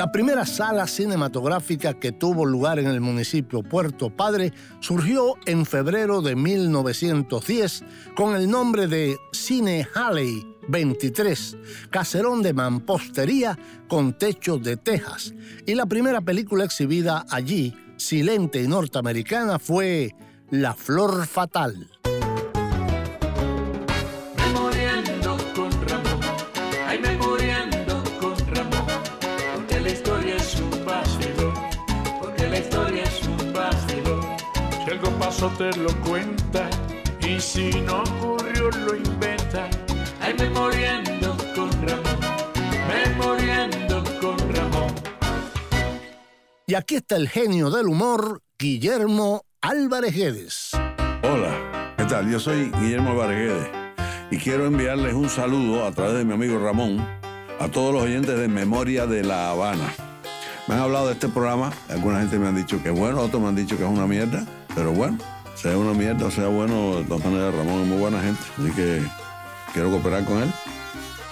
La 0.00 0.10
primera 0.12 0.46
sala 0.46 0.86
cinematográfica 0.86 1.92
que 1.92 2.10
tuvo 2.10 2.46
lugar 2.46 2.78
en 2.78 2.86
el 2.86 3.02
municipio 3.02 3.62
Puerto 3.62 4.08
Padre 4.08 4.52
surgió 4.80 5.34
en 5.44 5.66
febrero 5.66 6.22
de 6.22 6.36
1910 6.36 7.84
con 8.16 8.34
el 8.34 8.48
nombre 8.48 8.86
de 8.86 9.18
Cine 9.32 9.86
Halley 9.94 10.56
23, 10.68 11.56
caserón 11.90 12.42
de 12.42 12.54
mampostería 12.54 13.58
con 13.88 14.16
techo 14.16 14.56
de 14.56 14.78
tejas. 14.78 15.34
Y 15.66 15.74
la 15.74 15.84
primera 15.84 16.22
película 16.22 16.64
exhibida 16.64 17.26
allí, 17.28 17.76
silente 17.96 18.62
y 18.62 18.68
norteamericana, 18.68 19.58
fue 19.58 20.14
La 20.50 20.72
Flor 20.72 21.26
Fatal. 21.26 21.99
famoso 35.40 35.56
te 35.56 35.76
lo 35.78 35.88
cuenta 36.00 36.68
y 37.26 37.40
si 37.40 37.70
no 37.82 38.02
ocurrió 38.02 38.70
lo 38.70 38.94
inventa. 38.94 39.68
Ay, 40.20 40.34
me 40.38 40.50
muriendo 40.50 41.36
con 41.54 41.70
Ramón, 41.86 42.18
me 42.88 43.24
muriendo 43.24 44.04
con 44.20 44.54
Ramón. 44.54 44.94
Y 46.66 46.74
aquí 46.74 46.96
está 46.96 47.16
el 47.16 47.28
genio 47.28 47.70
del 47.70 47.88
humor, 47.88 48.42
Guillermo 48.58 49.44
Álvarez 49.62 50.14
Guedes. 50.14 50.70
Hola, 51.22 51.94
¿qué 51.96 52.04
tal? 52.04 52.30
Yo 52.30 52.38
soy 52.38 52.70
Guillermo 52.80 53.10
Álvarez 53.10 53.38
Guedes 53.38 53.68
y 54.30 54.36
quiero 54.36 54.66
enviarles 54.66 55.14
un 55.14 55.28
saludo 55.28 55.86
a 55.86 55.92
través 55.92 56.18
de 56.18 56.24
mi 56.24 56.34
amigo 56.34 56.58
Ramón 56.58 56.98
a 57.58 57.68
todos 57.68 57.92
los 57.94 58.02
oyentes 58.02 58.38
de 58.38 58.48
Memoria 58.48 59.06
de 59.06 59.24
La 59.24 59.50
Habana. 59.50 59.92
Me 60.68 60.74
han 60.74 60.82
hablado 60.82 61.08
de 61.08 61.14
este 61.14 61.28
programa, 61.28 61.72
alguna 61.88 62.20
gente 62.20 62.38
me 62.38 62.46
han 62.46 62.56
dicho 62.56 62.80
que 62.82 62.90
es 62.90 62.98
bueno, 62.98 63.22
otros 63.22 63.42
me 63.42 63.48
han 63.48 63.56
dicho 63.56 63.76
que 63.76 63.82
es 63.82 63.88
una 63.88 64.06
mierda 64.06 64.46
pero 64.74 64.92
bueno, 64.92 65.18
sea 65.54 65.76
una 65.76 65.92
mierda 65.92 66.26
o 66.26 66.30
sea 66.30 66.48
bueno, 66.48 66.96
de 66.96 67.04
todas 67.04 67.24
maneras 67.24 67.54
Ramón 67.54 67.82
es 67.82 67.88
muy 67.88 67.98
buena 67.98 68.20
gente, 68.20 68.42
así 68.58 68.70
que 68.72 69.02
quiero 69.72 69.90
cooperar 69.90 70.24
con 70.24 70.42
él. 70.42 70.52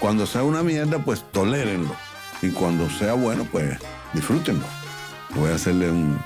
Cuando 0.00 0.26
sea 0.26 0.44
una 0.44 0.62
mierda, 0.62 0.98
pues 0.98 1.24
tolérenlo. 1.32 1.94
Y 2.40 2.50
cuando 2.50 2.88
sea 2.88 3.14
bueno, 3.14 3.44
pues 3.50 3.78
disfrútenlo. 4.12 4.64
Voy 5.34 5.50
a 5.50 5.56
hacerle 5.56 5.90
un, 5.90 6.18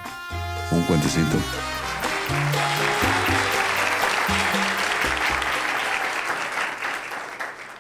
un 0.73 0.83
cuentecito. 0.83 1.39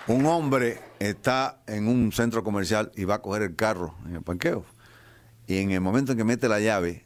Un 0.07 0.26
hombre 0.26 0.80
está 0.99 1.62
en 1.66 1.89
un 1.89 2.11
centro 2.11 2.43
comercial 2.43 2.91
y 2.97 3.05
va 3.05 3.16
a 3.16 3.22
coger 3.22 3.43
el 3.43 3.57
carro 3.57 3.95
en 4.07 4.16
el 4.16 4.22
parqueo. 4.22 4.64
Y 5.47 5.59
en 5.59 5.70
el 5.70 5.80
momento 5.80 6.12
en 6.12 6.18
que 6.18 6.24
mete 6.24 6.49
la 6.49 6.61
llave, 6.61 7.05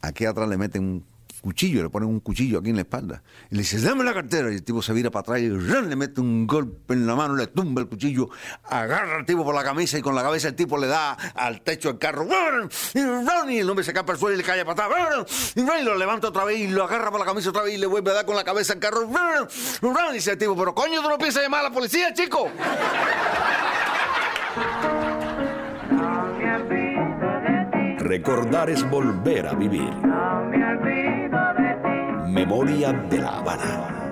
aquí 0.00 0.24
atrás 0.24 0.48
le 0.48 0.56
meten 0.56 0.82
un 0.82 1.11
cuchillo, 1.42 1.82
le 1.82 1.90
ponen 1.90 2.08
un 2.08 2.20
cuchillo 2.20 2.60
aquí 2.60 2.70
en 2.70 2.76
la 2.76 2.82
espalda. 2.82 3.22
Y 3.50 3.56
le 3.56 3.62
dice, 3.62 3.80
dame 3.80 4.04
la 4.04 4.14
cartera. 4.14 4.50
Y 4.50 4.54
el 4.54 4.62
tipo 4.62 4.80
se 4.80 4.94
vira 4.94 5.10
para 5.10 5.20
atrás 5.20 5.40
y 5.40 5.50
¡ran! 5.50 5.90
le 5.90 5.96
mete 5.96 6.22
un 6.22 6.46
golpe 6.46 6.94
en 6.94 7.06
la 7.06 7.14
mano, 7.14 7.36
le 7.36 7.48
tumba 7.48 7.82
el 7.82 7.88
cuchillo, 7.88 8.30
agarra 8.64 9.16
al 9.16 9.26
tipo 9.26 9.44
por 9.44 9.54
la 9.54 9.62
camisa 9.62 9.98
y 9.98 10.02
con 10.02 10.14
la 10.14 10.22
cabeza 10.22 10.48
el 10.48 10.54
tipo 10.54 10.78
le 10.78 10.86
da 10.86 11.12
al 11.34 11.60
techo 11.60 11.88
del 11.88 11.98
carro. 11.98 12.24
Y 12.94 13.00
¡ran! 13.00 13.50
y 13.50 13.58
el 13.58 13.68
hombre 13.68 13.84
se 13.84 13.92
cae 13.92 14.04
el 14.08 14.16
suelo 14.16 14.34
y 14.34 14.38
le 14.38 14.44
cae 14.44 14.64
para 14.64 14.86
atrás. 14.86 15.52
Y 15.54 15.60
y 15.60 15.84
lo 15.84 15.96
levanta 15.96 16.28
otra 16.28 16.44
vez 16.44 16.58
y 16.58 16.68
lo 16.68 16.84
agarra 16.84 17.10
por 17.10 17.18
la 17.20 17.26
camisa 17.26 17.50
otra 17.50 17.62
vez 17.62 17.74
y 17.74 17.78
le 17.78 17.86
vuelve 17.86 18.10
a 18.12 18.14
dar 18.14 18.24
con 18.24 18.36
la 18.36 18.44
cabeza 18.44 18.72
al 18.74 18.78
carro. 18.78 19.08
Y 20.10 20.14
dice 20.14 20.32
el 20.32 20.38
tipo, 20.38 20.56
pero 20.56 20.74
coño, 20.74 21.02
tú 21.02 21.08
no 21.08 21.18
piensas 21.18 21.42
llamar 21.42 21.60
a 21.60 21.64
la 21.64 21.70
policía, 21.70 22.14
chico. 22.14 22.48
Recordar 28.02 28.68
es 28.68 28.82
volver 28.90 29.46
a 29.46 29.54
vivir. 29.54 29.94
Memoria 32.26 32.92
de 32.92 33.18
la 33.18 33.38
Habana. 33.38 34.10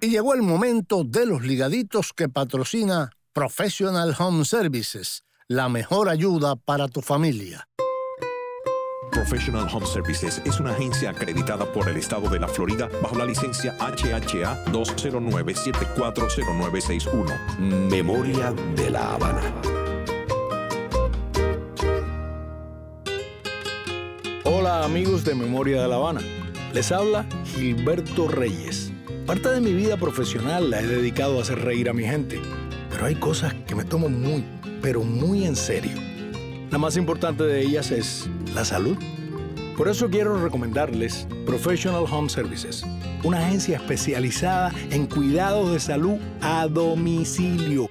Y 0.00 0.08
llegó 0.08 0.34
el 0.34 0.42
momento 0.42 1.02
de 1.02 1.26
los 1.26 1.42
ligaditos 1.42 2.12
que 2.12 2.28
patrocina 2.28 3.10
Professional 3.32 4.14
Home 4.16 4.44
Services, 4.44 5.24
la 5.48 5.68
mejor 5.68 6.08
ayuda 6.08 6.54
para 6.54 6.86
tu 6.86 7.02
familia. 7.02 7.66
Professional 9.12 9.68
Home 9.72 9.86
Services 9.86 10.42
es 10.44 10.58
una 10.58 10.72
agencia 10.72 11.10
acreditada 11.10 11.70
por 11.70 11.88
el 11.88 11.96
estado 11.98 12.28
de 12.30 12.40
la 12.40 12.48
Florida 12.48 12.88
bajo 13.02 13.14
la 13.16 13.26
licencia 13.26 13.76
HHA 13.78 14.64
209-740961. 14.72 17.58
Memoria 17.90 18.52
de 18.74 18.90
la 18.90 19.14
Habana. 19.14 19.42
Hola 24.44 24.84
amigos 24.84 25.24
de 25.24 25.34
Memoria 25.34 25.82
de 25.82 25.88
La 25.88 25.96
Habana. 25.96 26.22
Les 26.72 26.90
habla 26.90 27.26
Gilberto 27.44 28.28
Reyes. 28.28 28.90
Parte 29.26 29.50
de 29.50 29.60
mi 29.60 29.74
vida 29.74 29.98
profesional 29.98 30.70
la 30.70 30.80
he 30.80 30.86
dedicado 30.86 31.38
a 31.38 31.42
hacer 31.42 31.58
reír 31.58 31.90
a 31.90 31.92
mi 31.92 32.04
gente, 32.04 32.40
pero 32.90 33.04
hay 33.04 33.16
cosas 33.16 33.52
que 33.66 33.74
me 33.74 33.84
tomo 33.84 34.08
muy, 34.08 34.42
pero 34.80 35.04
muy 35.04 35.44
en 35.44 35.54
serio. 35.54 36.11
La 36.72 36.78
más 36.78 36.96
importante 36.96 37.44
de 37.44 37.60
ellas 37.60 37.90
es 37.90 38.30
la 38.54 38.64
salud. 38.64 38.96
Por 39.76 39.88
eso 39.88 40.08
quiero 40.08 40.42
recomendarles 40.42 41.28
Professional 41.44 42.06
Home 42.10 42.30
Services, 42.30 42.82
una 43.22 43.46
agencia 43.46 43.76
especializada 43.76 44.72
en 44.90 45.06
cuidados 45.06 45.70
de 45.70 45.80
salud 45.80 46.16
a 46.40 46.66
domicilio, 46.66 47.90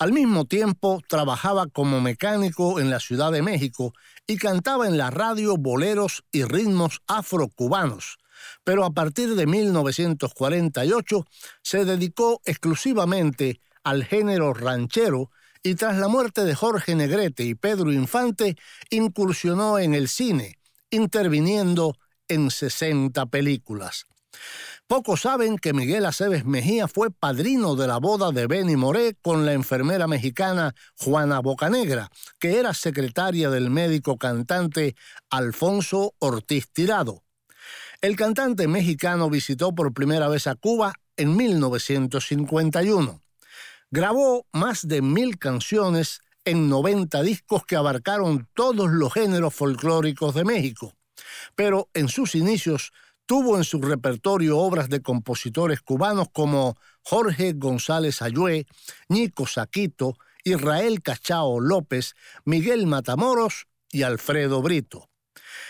Al 0.01 0.12
mismo 0.12 0.45
tiempo 0.45 1.01
trabajaba 1.09 1.68
como 1.68 2.01
mecánico 2.01 2.80
en 2.80 2.90
la 2.90 2.99
Ciudad 2.99 3.30
de 3.30 3.42
México 3.42 3.92
y 4.26 4.36
cantaba 4.36 4.88
en 4.88 4.99
la 4.99 5.11
radio 5.11 5.57
boleros 5.57 6.24
y 6.32 6.42
ritmos 6.42 7.01
afrocubanos. 7.07 8.18
Pero 8.64 8.84
a 8.84 8.90
partir 8.90 9.36
de 9.36 9.47
1948 9.47 11.24
se 11.62 11.84
dedicó 11.84 12.40
exclusivamente 12.45 13.61
al 13.84 14.05
género 14.05 14.53
ranchero 14.53 15.30
y 15.62 15.76
tras 15.76 15.97
la 15.97 16.09
muerte 16.09 16.45
de 16.45 16.55
Jorge 16.55 16.95
Negrete 16.97 17.45
y 17.45 17.55
Pedro 17.55 17.92
Infante 17.92 18.57
incursionó 18.90 19.78
en 19.78 19.95
el 19.95 20.09
cine, 20.09 20.59
interviniendo 20.90 21.97
en 22.28 22.51
60 22.51 23.26
películas. 23.26 24.07
Pocos 24.87 25.22
saben 25.22 25.57
que 25.57 25.72
Miguel 25.72 26.05
Aceves 26.05 26.45
Mejía 26.45 26.89
fue 26.89 27.11
padrino 27.11 27.74
de 27.74 27.87
la 27.87 27.97
boda 27.97 28.32
de 28.32 28.47
Benny 28.47 28.76
Moré 28.76 29.16
con 29.22 29.47
la 29.47 29.55
enfermera 29.55 30.07
mexicana 30.07 30.74
Juana 30.99 31.41
Bocanegra, 31.41 32.11
que 32.39 32.59
era 32.59 32.74
secretaria 32.74 33.49
del 33.49 33.70
médico 33.70 34.18
cantante 34.18 34.95
Alfonso 35.30 36.12
Ortiz 36.18 36.68
Tirado. 36.70 37.22
El 38.03 38.14
cantante 38.14 38.68
mexicano 38.68 39.30
visitó 39.30 39.74
por 39.74 39.95
primera 39.95 40.28
vez 40.28 40.47
a 40.47 40.55
Cuba 40.55 40.93
en 41.16 41.35
1951. 41.35 43.22
Grabó 43.91 44.47
más 44.53 44.87
de 44.87 45.01
mil 45.01 45.39
canciones 45.39 46.20
en 46.45 46.68
90 46.68 47.22
discos 47.22 47.64
que 47.64 47.76
abarcaron 47.76 48.51
todos 48.53 48.91
los 48.91 49.14
géneros 49.14 49.55
folclóricos 49.55 50.35
de 50.35 50.45
México. 50.45 50.93
Pero 51.55 51.89
en 51.95 52.09
sus 52.09 52.35
inicios 52.35 52.93
tuvo 53.26 53.56
en 53.56 53.64
su 53.64 53.80
repertorio 53.80 54.58
obras 54.58 54.88
de 54.88 55.02
compositores 55.02 55.80
cubanos 55.80 56.28
como 56.32 56.76
Jorge 57.02 57.52
González 57.54 58.22
Ayué, 58.22 58.66
Nico 59.08 59.46
Saquito, 59.46 60.16
Israel 60.44 61.02
Cachao 61.02 61.60
López, 61.60 62.14
Miguel 62.44 62.86
Matamoros 62.86 63.66
y 63.90 64.02
Alfredo 64.02 64.62
Brito. 64.62 65.08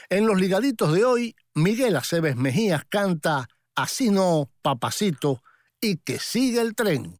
En 0.09 0.27
los 0.27 0.41
ligaditos 0.41 0.93
de 0.93 1.05
hoy, 1.05 1.37
Miguel 1.55 1.97
Aceves 1.97 2.37
Mejías 2.37 2.85
canta 2.89 3.49
Así 3.77 4.11
no, 4.11 4.51
papacito, 4.63 5.43
y 5.81 5.97
que 5.97 6.21
siga 6.21 6.63
el 6.63 6.77
tren. 6.77 7.19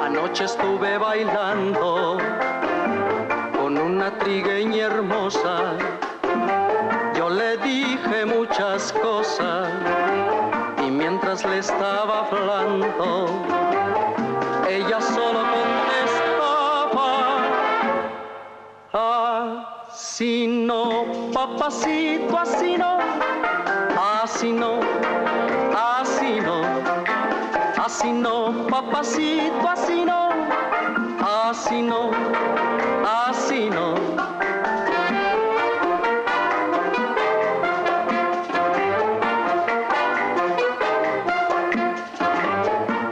Anoche 0.00 0.44
estuve 0.44 0.96
bailando 0.98 1.93
papacito, 21.64 22.38
así 22.38 22.76
no, 22.76 22.98
así 24.22 24.52
no, 24.52 24.80
así 25.74 26.38
no. 26.40 26.60
Así 27.82 28.12
no, 28.12 28.66
papacito, 28.68 29.68
así 29.68 30.04
no, 30.04 30.28
así 31.48 31.80
no, 31.80 32.10
así 33.06 33.70
no. 33.70 33.94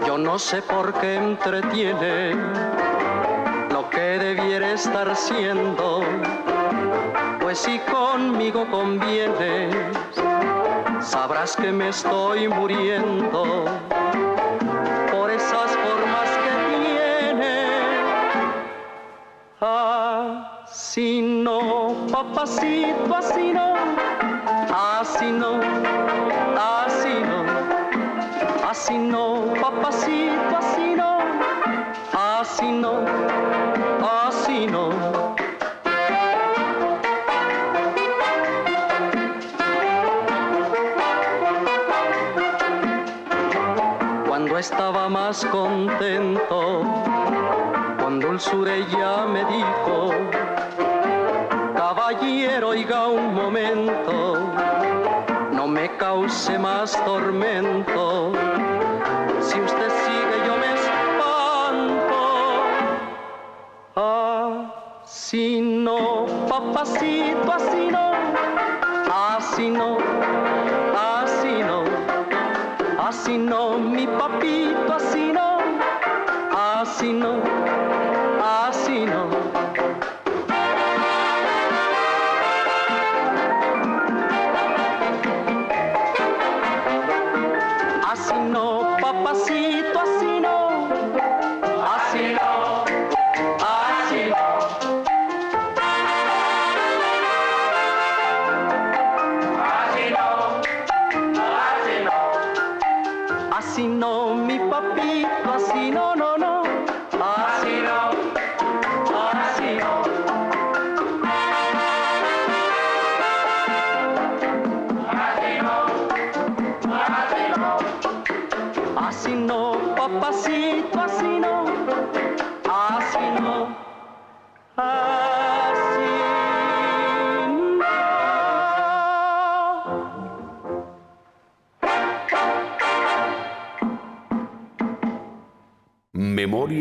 Yo 0.07 0.19
no 0.19 0.39
sé 0.39 0.61
por 0.61 0.93
qué 1.01 1.17
entretiene 1.17 2.35
lo 3.71 3.89
que 3.89 4.19
debiera 4.19 4.73
estar 4.73 5.17
siendo, 5.17 6.03
pues 7.53 7.65
si 7.65 7.79
conmigo 7.81 8.67
convienes, 8.71 9.75
sabrás 11.03 11.55
que 11.55 11.71
me 11.71 11.91
estoy 11.91 12.49
muriendo 12.49 13.67
por 15.13 15.31
esas 15.31 15.71
formas 15.85 16.31
que 16.43 16.51
tiene. 16.81 17.67
Así 19.61 21.21
no, 21.21 21.95
papacito, 22.11 23.15
así 23.15 23.53
no, 23.53 23.75
así 24.99 25.31
no, 25.31 25.61
así 26.57 27.15
no, 27.29 28.67
así 28.67 28.97
no, 28.97 29.53
papacito, 29.61 30.57
así 30.57 30.95
no, 30.97 31.19
así 32.15 32.73
no, 32.73 33.05
así 33.05 33.93
no. 34.01 34.22
Estaba 44.63 45.09
más 45.09 45.45
contento, 45.47 46.83
con 47.99 48.21
dulzura 48.21 48.77
ella 48.77 49.27
me 49.27 49.45
dijo, 49.47 50.11
caballero, 51.75 52.69
oiga 52.69 53.09
un 53.09 53.35
momento, 53.35 54.39
no 55.51 55.67
me 55.67 55.89
cause 55.97 56.57
más 56.61 56.93
tormento. 57.05 58.31
Si 59.41 59.61
usted 59.61 59.91
sigue, 60.05 60.37
yo 60.47 60.55
me 60.63 60.69
espanto. 60.79 62.21
Así 65.03 65.61
no, 65.61 66.27
papacito, 66.49 67.53
así 67.53 67.89
no, 67.91 68.13
así 69.11 69.71
no. 69.71 70.52
Así 73.23 73.39
no, 73.39 73.79
mi 73.79 74.05
papito, 74.05 74.95
así 74.95 75.31
no, 75.33 75.59
así 76.51 77.13
no, 77.13 77.41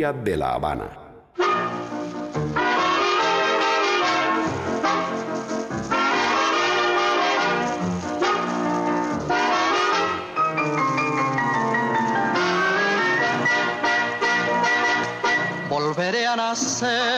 De 0.02 0.36
la 0.36 0.56
Habana. 0.56 0.90
volveré 15.70 16.26
a 16.26 16.36
nacer 16.36 17.11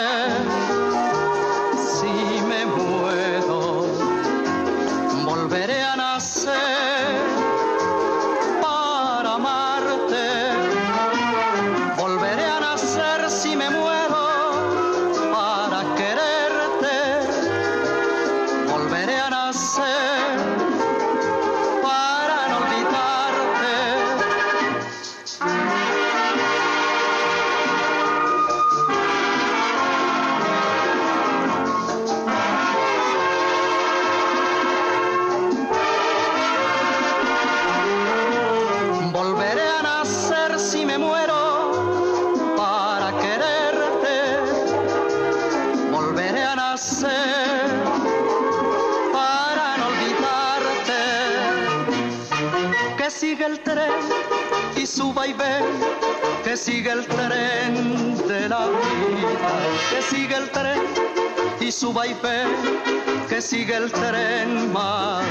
Sigue 63.44 63.76
el 63.76 63.92
tren 63.92 64.72
más. 64.72 65.26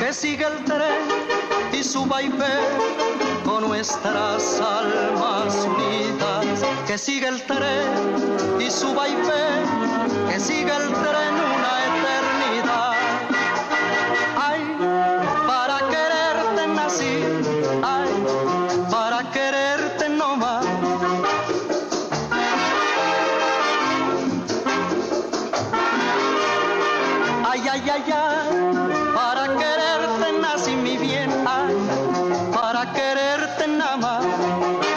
Que 0.00 0.12
sigue 0.12 0.44
el 0.44 0.64
tren 0.64 1.06
y 1.72 1.84
suba 1.84 2.20
y 2.20 2.28
ve 2.28 2.58
con 3.44 3.68
nuestras 3.68 4.60
almas 4.60 5.54
unidas. 5.66 6.64
Que 6.88 6.98
siga 6.98 7.28
el 7.28 7.40
tren 7.42 8.60
y 8.60 8.68
suba 8.70 9.08
y 9.08 9.14
ve, 9.14 10.32
que 10.32 10.40
siga 10.40 10.76
el 10.76 10.92
tren 10.92 11.43
Para 27.86 29.44
quererte 29.58 30.32
nací 30.40 30.74
mi 30.74 30.96
bien, 30.96 31.30
ay, 31.46 31.76
para 32.50 32.90
quererte 32.94 33.68
nada 33.68 33.96
más. 33.98 34.93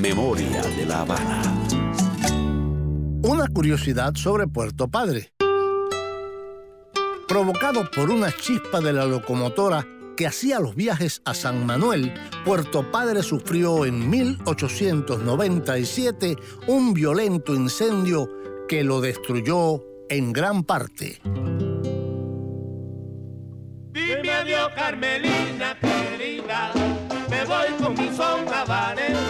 Memoria 0.00 0.62
de 0.62 0.86
la 0.86 1.02
Habana. 1.02 1.42
Una 3.22 3.46
curiosidad 3.48 4.14
sobre 4.14 4.46
Puerto 4.46 4.88
Padre. 4.88 5.34
Provocado 7.28 7.90
por 7.90 8.08
una 8.10 8.32
chispa 8.32 8.80
de 8.80 8.94
la 8.94 9.04
locomotora 9.04 9.86
que 10.16 10.26
hacía 10.26 10.58
los 10.60 10.74
viajes 10.74 11.20
a 11.24 11.32
San 11.34 11.64
Manuel, 11.66 12.14
Puerto 12.44 12.90
Padre 12.90 13.22
sufrió 13.22 13.84
en 13.84 14.10
1897 14.10 16.36
un 16.66 16.94
violento 16.94 17.54
incendio 17.54 18.28
que 18.68 18.82
lo 18.84 19.00
destruyó 19.00 19.82
en 20.08 20.32
gran 20.32 20.64
parte. 20.64 21.20
Dime 23.92 24.30
adiós, 24.30 24.70
Carmelina 24.74 25.78
querida, 25.78 26.72
me 27.30 27.44
voy 27.44 27.68
con 27.80 27.94
mi 27.94 28.08
son 28.14 28.48
habanero. 28.52 29.20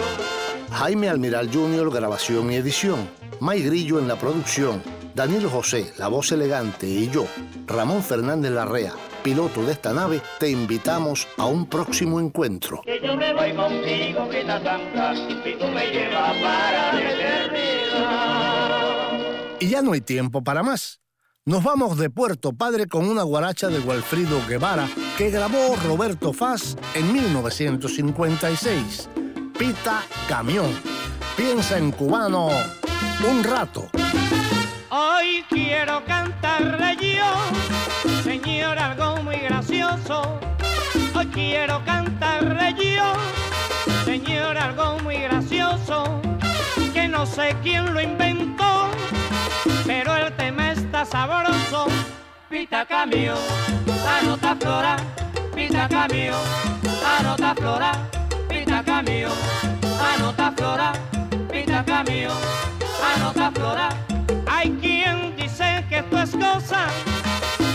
Jaime 0.71 1.09
Almiral 1.09 1.51
Jr., 1.51 1.91
grabación 1.91 2.51
y 2.51 2.55
edición. 2.55 3.07
May 3.39 3.61
Grillo 3.63 3.99
en 3.99 4.07
la 4.07 4.17
producción. 4.17 4.81
Danilo 5.13 5.49
José, 5.49 5.93
la 5.97 6.07
voz 6.09 6.31
elegante, 6.33 6.87
y 6.87 7.09
yo, 7.09 7.25
Ramón 7.67 8.03
Fernández 8.03 8.51
Larrea, 8.51 8.91
piloto 9.25 9.65
de 9.65 9.71
esta 9.71 9.91
nave, 9.91 10.21
te 10.39 10.51
invitamos 10.51 11.27
a 11.37 11.47
un 11.47 11.65
próximo 11.65 12.19
encuentro. 12.19 12.83
Que 12.85 13.01
yo 13.01 13.17
me 13.17 13.33
voy 13.33 13.55
contigo, 13.55 14.29
que 14.29 14.43
la 14.43 14.61
santa, 14.61 15.15
y 15.15 15.55
tú 15.57 15.65
me 15.65 15.87
llevas 15.87 16.33
para 16.33 16.93
la 16.93 17.11
eternidad. 17.11 18.69
Y 19.59 19.67
ya 19.67 19.81
no 19.81 19.93
hay 19.93 20.01
tiempo 20.01 20.43
para 20.43 20.61
más. 20.61 21.01
Nos 21.43 21.63
vamos 21.63 21.97
de 21.97 22.11
Puerto 22.11 22.53
Padre 22.53 22.85
con 22.85 23.09
una 23.09 23.23
guaracha 23.23 23.67
de 23.69 23.79
Walfrido 23.79 24.39
Guevara 24.47 24.87
que 25.17 25.31
grabó 25.31 25.75
Roberto 25.87 26.31
Faz 26.31 26.77
en 26.93 27.11
1956. 27.11 29.09
Pita 29.57 30.03
Camión. 30.29 30.69
Piensa 31.35 31.79
en 31.79 31.91
cubano 31.91 32.49
un 33.27 33.43
rato. 33.43 33.89
Hoy 34.97 35.43
quiero 35.49 36.05
cantarle 36.05 36.95
yo, 36.95 38.21
señor, 38.23 38.79
algo 38.79 39.21
muy 39.23 39.35
gracioso. 39.39 40.39
Hoy 41.13 41.25
quiero 41.33 41.83
cantarle 41.83 42.73
yo, 42.75 43.11
señor, 44.05 44.57
algo 44.57 44.97
muy 45.03 45.17
gracioso. 45.17 46.21
Que 46.93 47.09
no 47.09 47.25
sé 47.25 47.57
quién 47.61 47.93
lo 47.93 47.99
inventó, 47.99 48.87
pero 49.85 50.15
el 50.15 50.31
tema 50.37 50.71
está 50.71 51.03
sabroso. 51.03 51.87
Pita 52.47 52.85
cambio, 52.85 53.33
anota 54.21 54.55
flora, 54.55 54.95
pita 55.53 55.89
cambio, 55.89 56.35
anota 57.19 57.53
flora, 57.53 57.91
pita 58.47 58.81
cambio, 58.81 59.27
anota 60.15 60.53
flora, 60.55 60.93
pita 61.51 61.83
cambio, 61.83 62.29
Hay 64.47 64.71
quien 64.81 65.35
dice 65.35 65.85
que 65.89 65.99
esto 65.99 66.17
es 66.19 66.31
cosa 66.31 66.87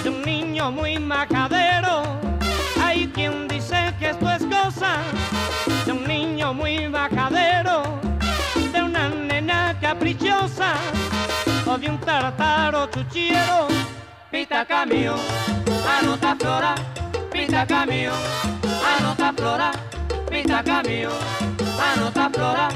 de 0.02 0.10
un 0.10 0.22
niño 0.22 0.72
muy 0.72 0.98
macadero. 0.98 2.02
Hay 2.82 3.06
quien 3.08 3.46
dice 3.46 3.94
que 3.98 4.10
esto 4.10 4.28
es 4.30 4.42
cosa 4.44 4.98
de 5.86 5.92
un 5.92 6.04
niño 6.04 6.52
muy 6.52 6.88
macadero, 6.88 7.82
de 8.72 8.82
una 8.82 9.08
nena 9.08 9.76
caprichosa 9.80 10.74
o 11.66 11.78
de 11.78 11.90
un 11.90 11.98
tartaro 11.98 12.86
chuchiero. 12.90 13.68
Pita 14.30 14.64
cambio, 14.64 15.14
anota 16.00 16.34
flora, 16.36 16.74
pita 17.30 17.66
cambio, 17.66 18.12
anota 18.98 19.32
flora, 19.32 19.70
pita 20.28 20.62
cambio, 20.62 21.10
anota 21.94 22.30
flora, 22.30 22.68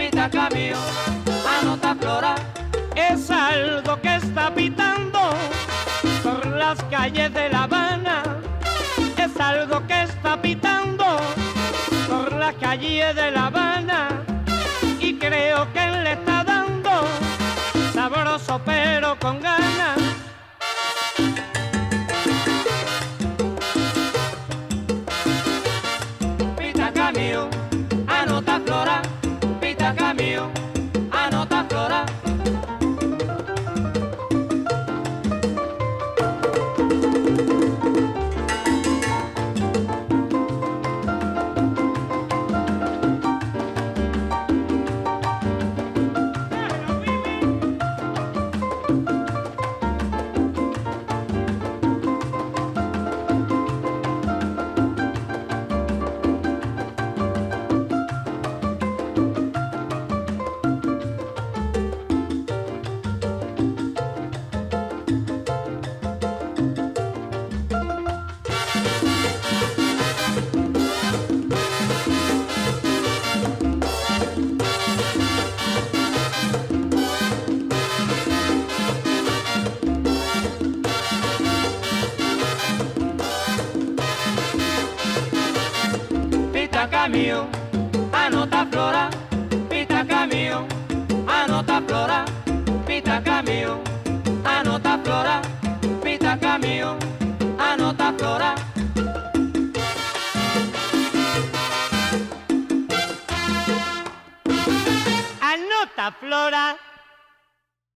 pita 0.00 0.30
cambio, 0.30 0.76
anota 1.60 1.94
flora. 1.94 2.34
Es 2.96 3.30
algo 3.30 4.00
que 4.00 4.16
está 4.16 4.54
pitando 4.54 5.20
por 6.22 6.46
las 6.46 6.82
calles 6.84 7.32
de 7.34 7.50
La 7.50 7.64
Habana. 7.64 8.22
Es 9.18 9.38
algo 9.38 9.86
que 9.86 10.02
está 10.02 10.40
pitando 10.40 11.04
por 12.08 12.32
las 12.32 12.54
calles 12.54 13.14
de 13.14 13.30
La 13.30 13.46
Habana. 13.46 14.22
Y 15.00 15.18
creo 15.18 15.70
que 15.74 15.86
le 16.04 16.12
está 16.12 16.44
dando 16.44 16.92
sabroso 17.92 18.58
pero 18.64 19.09